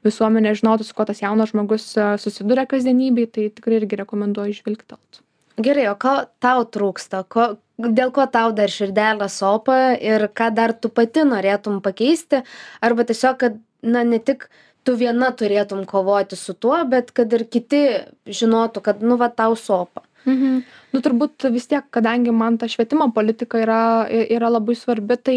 visuomenė 0.06 0.56
žinotų 0.58 0.86
su 0.88 0.96
kuo 0.98 1.06
tas 1.08 1.22
jaunas 1.22 1.54
žmogus 1.54 1.92
susiduria 2.22 2.66
kasdienybėj. 2.70 3.30
Tai 3.32 3.50
tikrai 3.58 3.78
irgi 3.80 4.02
rekomenduoju 4.02 4.58
žvilgtelt 4.62 5.22
Gerai, 5.60 5.86
o 5.90 5.96
ko 6.00 6.14
tau 6.40 6.64
trūksta? 6.64 7.24
Ko, 7.28 7.46
dėl 7.76 8.12
ko 8.14 8.24
tau 8.32 8.54
dar 8.56 8.72
širdelė 8.72 9.28
sopa 9.28 9.92
ir 10.00 10.28
ką 10.32 10.48
dar 10.54 10.72
tu 10.72 10.88
pati 10.88 11.26
norėtum 11.28 11.82
pakeisti? 11.84 12.40
Arba 12.80 13.04
tiesiog, 13.08 13.36
kad, 13.40 13.58
na, 13.84 14.04
ne 14.04 14.20
tik 14.22 14.48
tu 14.86 14.94
viena 14.98 15.28
turėtum 15.36 15.84
kovoti 15.86 16.38
su 16.38 16.54
tuo, 16.54 16.78
bet 16.88 17.12
kad 17.14 17.32
ir 17.36 17.44
kiti 17.44 17.82
žinotų, 18.26 18.82
kad, 18.82 19.04
nu, 19.04 19.18
va, 19.20 19.28
tau 19.28 19.54
sopa. 19.58 20.06
Mhm. 20.24 20.62
Nu, 20.94 21.00
turbūt 21.02 21.48
vis 21.50 21.66
tiek, 21.70 21.84
kadangi 21.90 22.32
man 22.34 22.56
ta 22.58 22.68
švietimo 22.70 23.08
politika 23.14 23.58
yra, 23.58 24.06
yra 24.08 24.52
labai 24.52 24.76
svarbi, 24.78 25.18
tai 25.18 25.36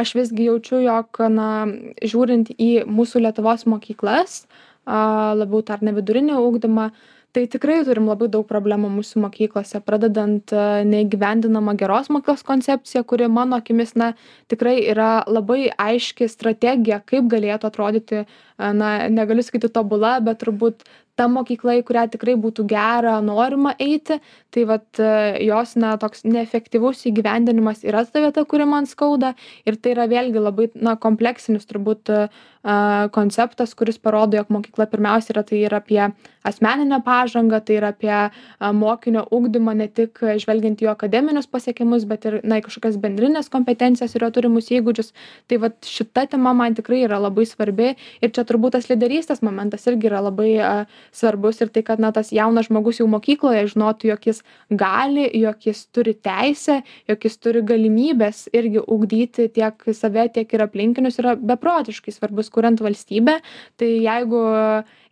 aš 0.00 0.14
visgi 0.16 0.48
jaučiu, 0.48 0.80
jog, 0.82 1.22
na, 1.30 1.48
žiūrint 2.02 2.54
į 2.56 2.84
mūsų 2.88 3.26
Lietuvos 3.26 3.66
mokyklas, 3.68 4.46
labiau 4.86 5.62
tar 5.66 5.84
nevidurinį 5.84 6.38
ūkdymą, 6.40 6.90
tai 7.32 7.46
tikrai 7.48 7.80
turim 7.86 8.06
labai 8.10 8.28
daug 8.32 8.44
problemų 8.48 8.90
mūsų 8.92 9.22
mokyklose 9.24 9.80
pradedant 9.86 10.52
neįgyvendinama 10.88 11.74
geros 11.80 12.10
mokyklos 12.12 12.44
koncepcija 12.44 13.02
kuri 13.08 13.28
mano 13.32 13.56
akimis 13.60 13.94
na 13.96 14.12
tikrai 14.52 14.76
yra 14.92 15.22
labai 15.26 15.70
aiški 15.80 16.28
strategija 16.28 17.00
kaip 17.08 17.30
galėtų 17.32 17.70
atrodyti 17.70 18.24
na 18.58 18.92
negaliu 19.08 19.44
sakyti 19.46 19.72
tobula 19.72 20.18
bet 20.20 20.42
turbūt 20.44 20.84
ta 21.16 21.26
mokykla 21.28 21.78
į 21.80 21.82
kurią 21.88 22.04
tikrai 22.12 22.36
būtų 22.40 22.64
gera 22.68 23.18
norima 23.24 23.74
eiti 23.80 24.18
tai 24.52 24.64
vat 24.68 25.00
jos 25.44 25.74
na 25.80 25.96
toks 26.00 26.24
neefektyvus 26.28 27.04
įgyvendinimas 27.08 27.84
yra 27.84 28.04
ta 28.08 28.24
vieta 28.24 28.44
kuri 28.48 28.68
man 28.68 28.88
skauda 28.88 29.34
ir 29.68 29.80
tai 29.80 29.96
yra 29.96 30.08
vėlgi 30.12 30.40
labai 30.40 30.70
na 30.76 30.96
kompleksinis 31.00 31.68
turbūt 31.68 32.12
konceptas 33.10 33.74
kuris 33.74 33.98
parodo 33.98 34.36
jog 34.36 34.50
mokykla 34.54 34.86
pirmiausia 34.86 35.34
yra 35.34 35.42
tai 35.42 35.64
ir 35.66 35.74
apie 35.74 36.02
asmeninę 36.46 37.00
pažangą 37.02 37.60
tai 37.60 37.76
yra 37.80 37.88
apie 37.90 38.30
mokinio 38.72 39.24
ugdymą 39.30 39.74
ne 39.76 39.88
tik 39.88 40.18
žvelgiant 40.42 40.82
į 40.82 40.86
jo 40.86 40.92
akademinius 40.94 41.46
pasiekimus 41.50 42.06
bet 42.06 42.26
ir 42.26 42.38
na 42.44 42.60
kažkokias 42.62 42.98
bendrines 43.02 43.50
kompetencijas 43.50 44.14
ir 44.14 44.26
jo 44.26 44.30
turimus 44.30 44.70
įgūdžius. 44.70 45.12
Tai 45.50 45.58
vat 45.64 45.78
šita 45.86 46.26
tema 46.34 46.52
man 46.54 46.74
tikrai 46.78 47.02
yra 47.06 47.18
labai 47.22 47.46
svarbi. 47.46 47.94
Ir 48.22 48.30
čia 48.34 48.44
turbūt 48.46 48.76
tas 48.76 48.88
lyderystės 48.90 49.42
momentas 49.42 49.86
irgi 49.90 50.10
yra 50.10 50.22
labai 50.22 50.52
a 50.62 50.72
svarbus 51.10 51.60
ir 51.62 51.70
tai 51.74 51.82
kad 51.86 52.02
na 52.02 52.12
tas 52.12 52.32
jaunas 52.32 52.70
žmogus 52.70 53.00
jau 53.02 53.08
mokykloje 53.10 53.66
žinotų 53.74 54.12
jog 54.12 54.30
jis 54.30 54.42
gali 54.70 55.26
jog 55.42 55.66
jis 55.66 55.86
turi 55.94 56.14
teisę 56.14 56.82
jog 57.10 57.26
jis 57.26 57.38
turi 57.38 57.62
galimybes 57.66 58.46
irgi 58.54 58.82
ugdyti 58.82 59.48
tiek 59.48 59.86
save 59.94 60.28
tiek 60.34 60.54
ir 60.54 60.66
aplinkinius 60.66 61.18
yra 61.22 61.34
beprotiškai 61.36 62.14
svarbus 62.14 62.51
kuriant 62.54 62.80
valstybę 62.84 63.38
tai 63.80 63.90
jeigu 64.04 64.42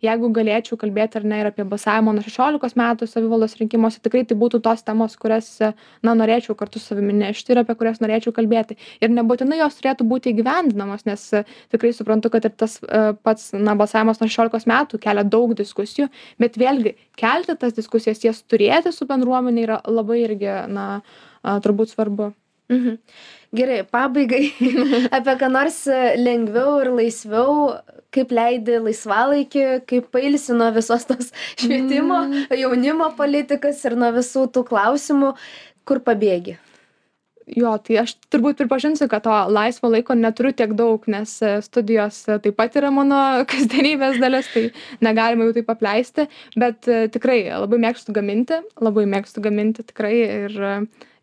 jeigu 0.01 0.29
galėčiau 0.33 0.77
kalbėti 0.81 1.19
ar 1.19 1.25
ne 1.29 1.39
ir 1.41 1.49
apie 1.51 1.65
balsavimą 1.67 2.13
nuo 2.15 2.23
šešiolikos 2.25 2.75
metų 2.79 3.07
savivaldos 3.09 3.55
rinkimuose 3.59 4.01
tikrai 4.03 4.23
tai 4.27 4.37
būtų 4.41 4.61
tos 4.65 4.83
temos 4.87 5.15
kurias 5.21 5.49
na 5.61 6.15
norėčiau 6.17 6.55
kartu 6.57 6.81
su 6.81 6.91
savimi 6.91 7.13
nešti 7.19 7.53
ir 7.53 7.61
apie 7.61 7.75
kurias 7.77 8.01
norėčiau 8.01 8.33
kalbėti. 8.35 8.77
Ir 9.01 9.13
nebūtinai 9.13 9.61
jos 9.61 9.77
turėtų 9.77 10.07
būti 10.09 10.33
įgyvendinamos 10.33 11.05
nes 11.09 11.27
tikrai 11.73 11.93
suprantu 11.97 12.33
kad 12.33 12.49
ir 12.49 12.55
tas 12.57 12.79
pats 13.23 13.51
na 13.53 13.77
balsavimas 13.77 14.21
nuo 14.21 14.29
šešiolikos 14.29 14.67
metų 14.69 15.01
kelia 15.05 15.25
daug 15.37 15.53
diskusijų 15.57 16.09
bet 16.41 16.57
vėlgi 16.61 16.95
kelti 17.21 17.57
tas 17.61 17.77
diskusijas 17.77 18.25
jas 18.25 18.41
turėti 18.43 18.93
su 18.95 19.05
bendruomene 19.09 19.67
yra 19.67 19.81
labai 19.85 20.23
irgi 20.25 20.55
na 20.71 20.87
turbūt 21.41 21.93
svarbu 21.93 22.33
Mhm. 22.71 22.97
Gerai, 23.51 23.81
pabaigai 23.83 24.45
apie 25.17 25.35
ką 25.41 25.51
nors 25.51 25.83
lengviau 26.15 26.77
ir 26.85 26.91
laisviau, 26.95 27.55
kaip 28.15 28.31
leidi 28.31 28.79
laisvalaikį, 28.79 29.65
kaip 29.89 30.07
pailsi 30.15 30.55
nuo 30.55 30.71
visos 30.75 31.03
tos 31.09 31.33
švietimo, 31.59 32.23
mm. 32.29 32.57
jaunimo 32.63 33.11
politikas 33.19 33.83
ir 33.87 33.99
nuo 33.99 34.13
visų 34.15 34.47
tų 34.55 34.65
klausimų, 34.71 35.35
kur 35.83 36.03
pabėgi 36.05 36.57
jo 37.57 37.71
tai 37.83 37.97
aš 38.03 38.13
turbūt 38.31 38.59
pripažinsiu 38.61 39.07
kad 39.11 39.25
to 39.25 39.33
laisvo 39.51 39.89
laiko 39.91 40.15
neturiu 40.17 40.53
tiek 40.55 40.73
daug 40.77 41.05
nes 41.11 41.33
e, 41.43 41.53
studijos 41.65 42.21
e, 42.29 42.37
taip 42.43 42.57
pat 42.59 42.75
yra 42.79 42.91
mano 42.93 43.19
kasdienybės 43.51 44.19
dalis 44.21 44.49
tai 44.53 44.67
negalima 45.03 45.47
jų 45.47 45.57
taip 45.59 45.71
apleisti 45.73 46.27
bet 46.55 46.87
e, 46.87 47.05
tikrai 47.13 47.43
labai 47.51 47.81
mėgstu 47.87 48.15
gaminti 48.15 48.61
labai 48.81 49.07
mėgstu 49.09 49.43
gaminti 49.43 49.85
tikrai 49.87 50.15
ir 50.21 50.59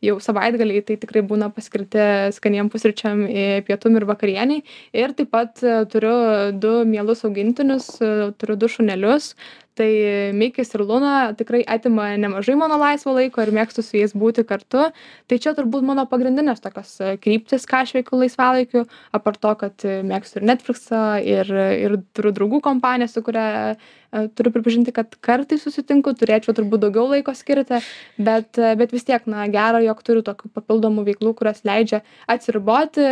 jau 0.05 0.17
savaitgaliai 0.23 0.85
tai 0.87 0.97
tikrai 1.01 1.23
būna 1.27 1.51
paskirti 1.55 2.03
skaniem 2.37 2.71
pusryčiam 2.73 3.25
pietum 3.67 3.99
ir 3.99 4.07
vakarienei. 4.09 4.65
Ir 4.97 5.15
taip 5.19 5.33
pat 5.35 5.63
turiu 5.93 6.53
du 6.55 6.75
mielus 6.89 7.25
augintinius 7.29 7.97
turiu 8.39 8.59
du 8.59 8.71
šunelius. 8.71 9.35
Tai 9.79 9.91
mikis 10.35 10.73
ir 10.75 10.83
luna 10.83 11.31
tikrai 11.39 11.61
atima 11.71 12.09
nemažai 12.19 12.57
mano 12.59 12.75
laisvo 12.81 13.13
laiko 13.15 13.45
ir 13.45 13.53
mėgstu 13.55 13.85
su 13.87 13.95
jais 14.01 14.11
būti 14.11 14.43
kartu. 14.47 14.89
Tai 15.31 15.39
čia 15.39 15.53
turbūt 15.55 15.87
mano 15.87 16.03
pagrindinės 16.11 16.65
tokios 16.65 16.97
kryptys 17.23 17.67
ką 17.71 17.85
aš 17.85 17.95
veikiu 17.95 18.19
laisvalaikiu 18.19 18.83
apart 19.15 19.39
to 19.45 19.55
kad 19.61 19.87
mėgstu 20.11 20.41
ir 20.41 20.49
netfliksą 20.51 21.05
ir 21.23 21.55
ir 21.55 21.97
turiu 22.11 22.35
draugų 22.35 22.63
kompaniją 22.67 23.11
su 23.13 23.23
kuria 23.23 23.79
turiu 24.11 24.53
pripažinti 24.53 24.93
kad 24.97 25.13
kartais 25.25 25.63
susitinku 25.65 26.15
turėčiau 26.17 26.55
turbūt 26.57 26.81
daugiau 26.87 27.09
laiko 27.13 27.35
skirti 27.37 27.81
bet 28.17 28.57
bet 28.81 28.93
vis 28.95 29.05
tiek 29.09 29.27
na 29.29 29.45
gera 29.53 29.83
jog 29.85 30.01
turiu 30.07 30.25
tokių 30.27 30.51
papildomų 30.57 31.05
veiklų 31.11 31.35
kurios 31.39 31.61
leidžia 31.69 32.01
atsiriboti 32.31 33.05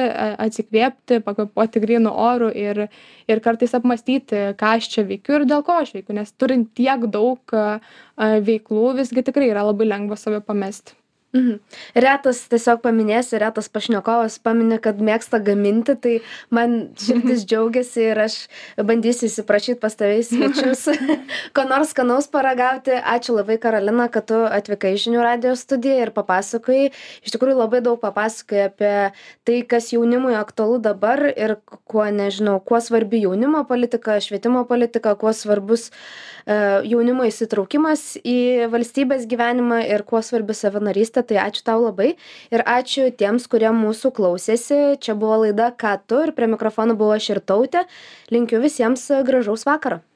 atsikvėpti 0.46 1.20
pakvėpuoti 1.26 1.84
grynu 1.84 2.12
oru 2.26 2.50
ir 2.50 2.86
ir 3.28 3.42
kartais 3.44 3.76
apmąstyti 3.76 4.54
ką 4.60 4.76
aš 4.80 4.90
čia 4.94 5.06
veikiu 5.08 5.40
ir 5.40 5.48
dėl 5.52 5.64
ko 5.66 5.80
aš 5.84 5.92
veikiu 5.98 6.16
nes 6.16 6.32
turint 6.32 6.72
tiek 6.76 7.08
daug 7.12 7.56
veiklų 8.50 8.86
visgi 9.02 9.26
tikrai 9.28 9.52
yra 9.52 9.66
labai 9.68 9.90
lengva 9.92 10.16
save 10.20 10.40
pamesti 10.48 10.96
Mhm. 11.36 11.58
Retas 12.06 12.40
tiesiog 12.50 12.80
paminėsiu, 12.84 13.36
retas 13.42 13.68
pašnekovas 13.72 14.38
paminė, 14.44 14.78
kad 14.82 15.00
mėgsta 15.04 15.40
gaminti, 15.44 15.96
tai 16.00 16.14
man 16.54 16.76
širdis 17.00 17.44
džiaugiasi 17.48 18.06
ir 18.12 18.20
aš 18.26 18.36
bandysiu 18.88 19.28
įsiprašyti 19.28 19.80
pas 19.82 19.96
tavai 19.98 20.22
svečius, 20.26 20.86
ko 21.56 21.66
nors 21.68 21.92
skanaus 21.92 22.30
paragauti. 22.32 22.94
Ačiū 22.96 23.36
labai 23.36 23.58
Karolina, 23.62 24.08
kad 24.12 24.28
tu 24.30 24.38
atvykai 24.46 24.94
į 24.96 25.02
žinių 25.06 25.24
radio 25.24 25.56
studiją 25.58 26.06
ir 26.06 26.14
papasakai. 26.16 26.80
Iš 27.26 27.34
tikrųjų 27.36 27.58
labai 27.60 27.82
daug 27.84 28.00
papasakai 28.00 28.66
apie 28.70 28.94
tai, 29.46 29.60
kas 29.68 29.92
jaunimui 29.92 30.36
aktualu 30.38 30.80
dabar 30.82 31.26
ir 31.28 31.58
kuo, 31.84 32.06
nežinau, 32.06 32.58
kuo 32.64 32.80
svarbi 32.80 33.20
jaunimo 33.26 33.66
politika, 33.68 34.16
švietimo 34.22 34.64
politika, 34.68 35.14
kuo 35.18 35.34
svarbus 35.36 35.90
uh, 35.90 36.80
jaunimo 36.86 37.26
įsitraukimas 37.26 38.16
į 38.22 38.70
valstybės 38.70 39.26
gyvenimą 39.28 39.82
ir 39.90 40.04
kuo 40.06 40.22
svarbi 40.22 40.54
savanorystė 40.54 41.25
tai 41.28 41.40
ačiū 41.44 41.66
tau 41.66 41.84
labai. 41.84 42.14
Ir 42.54 42.64
ačiū 42.64 43.10
tiems 43.10 43.48
kurie 43.50 43.70
mūsų 43.74 44.14
klausėsi. 44.16 44.82
Čia 45.02 45.18
buvo 45.18 45.42
laida 45.44 45.72
ką 45.74 45.96
tu? 46.06 46.24
Ir 46.26 46.34
prie 46.36 46.50
mikrofono 46.50 46.98
buvau 46.98 47.18
aš 47.18 47.32
irtautė 47.36 47.86
linkiu 48.32 48.62
visiems 48.62 49.10
gražaus 49.26 49.66
vakaro 49.68 50.06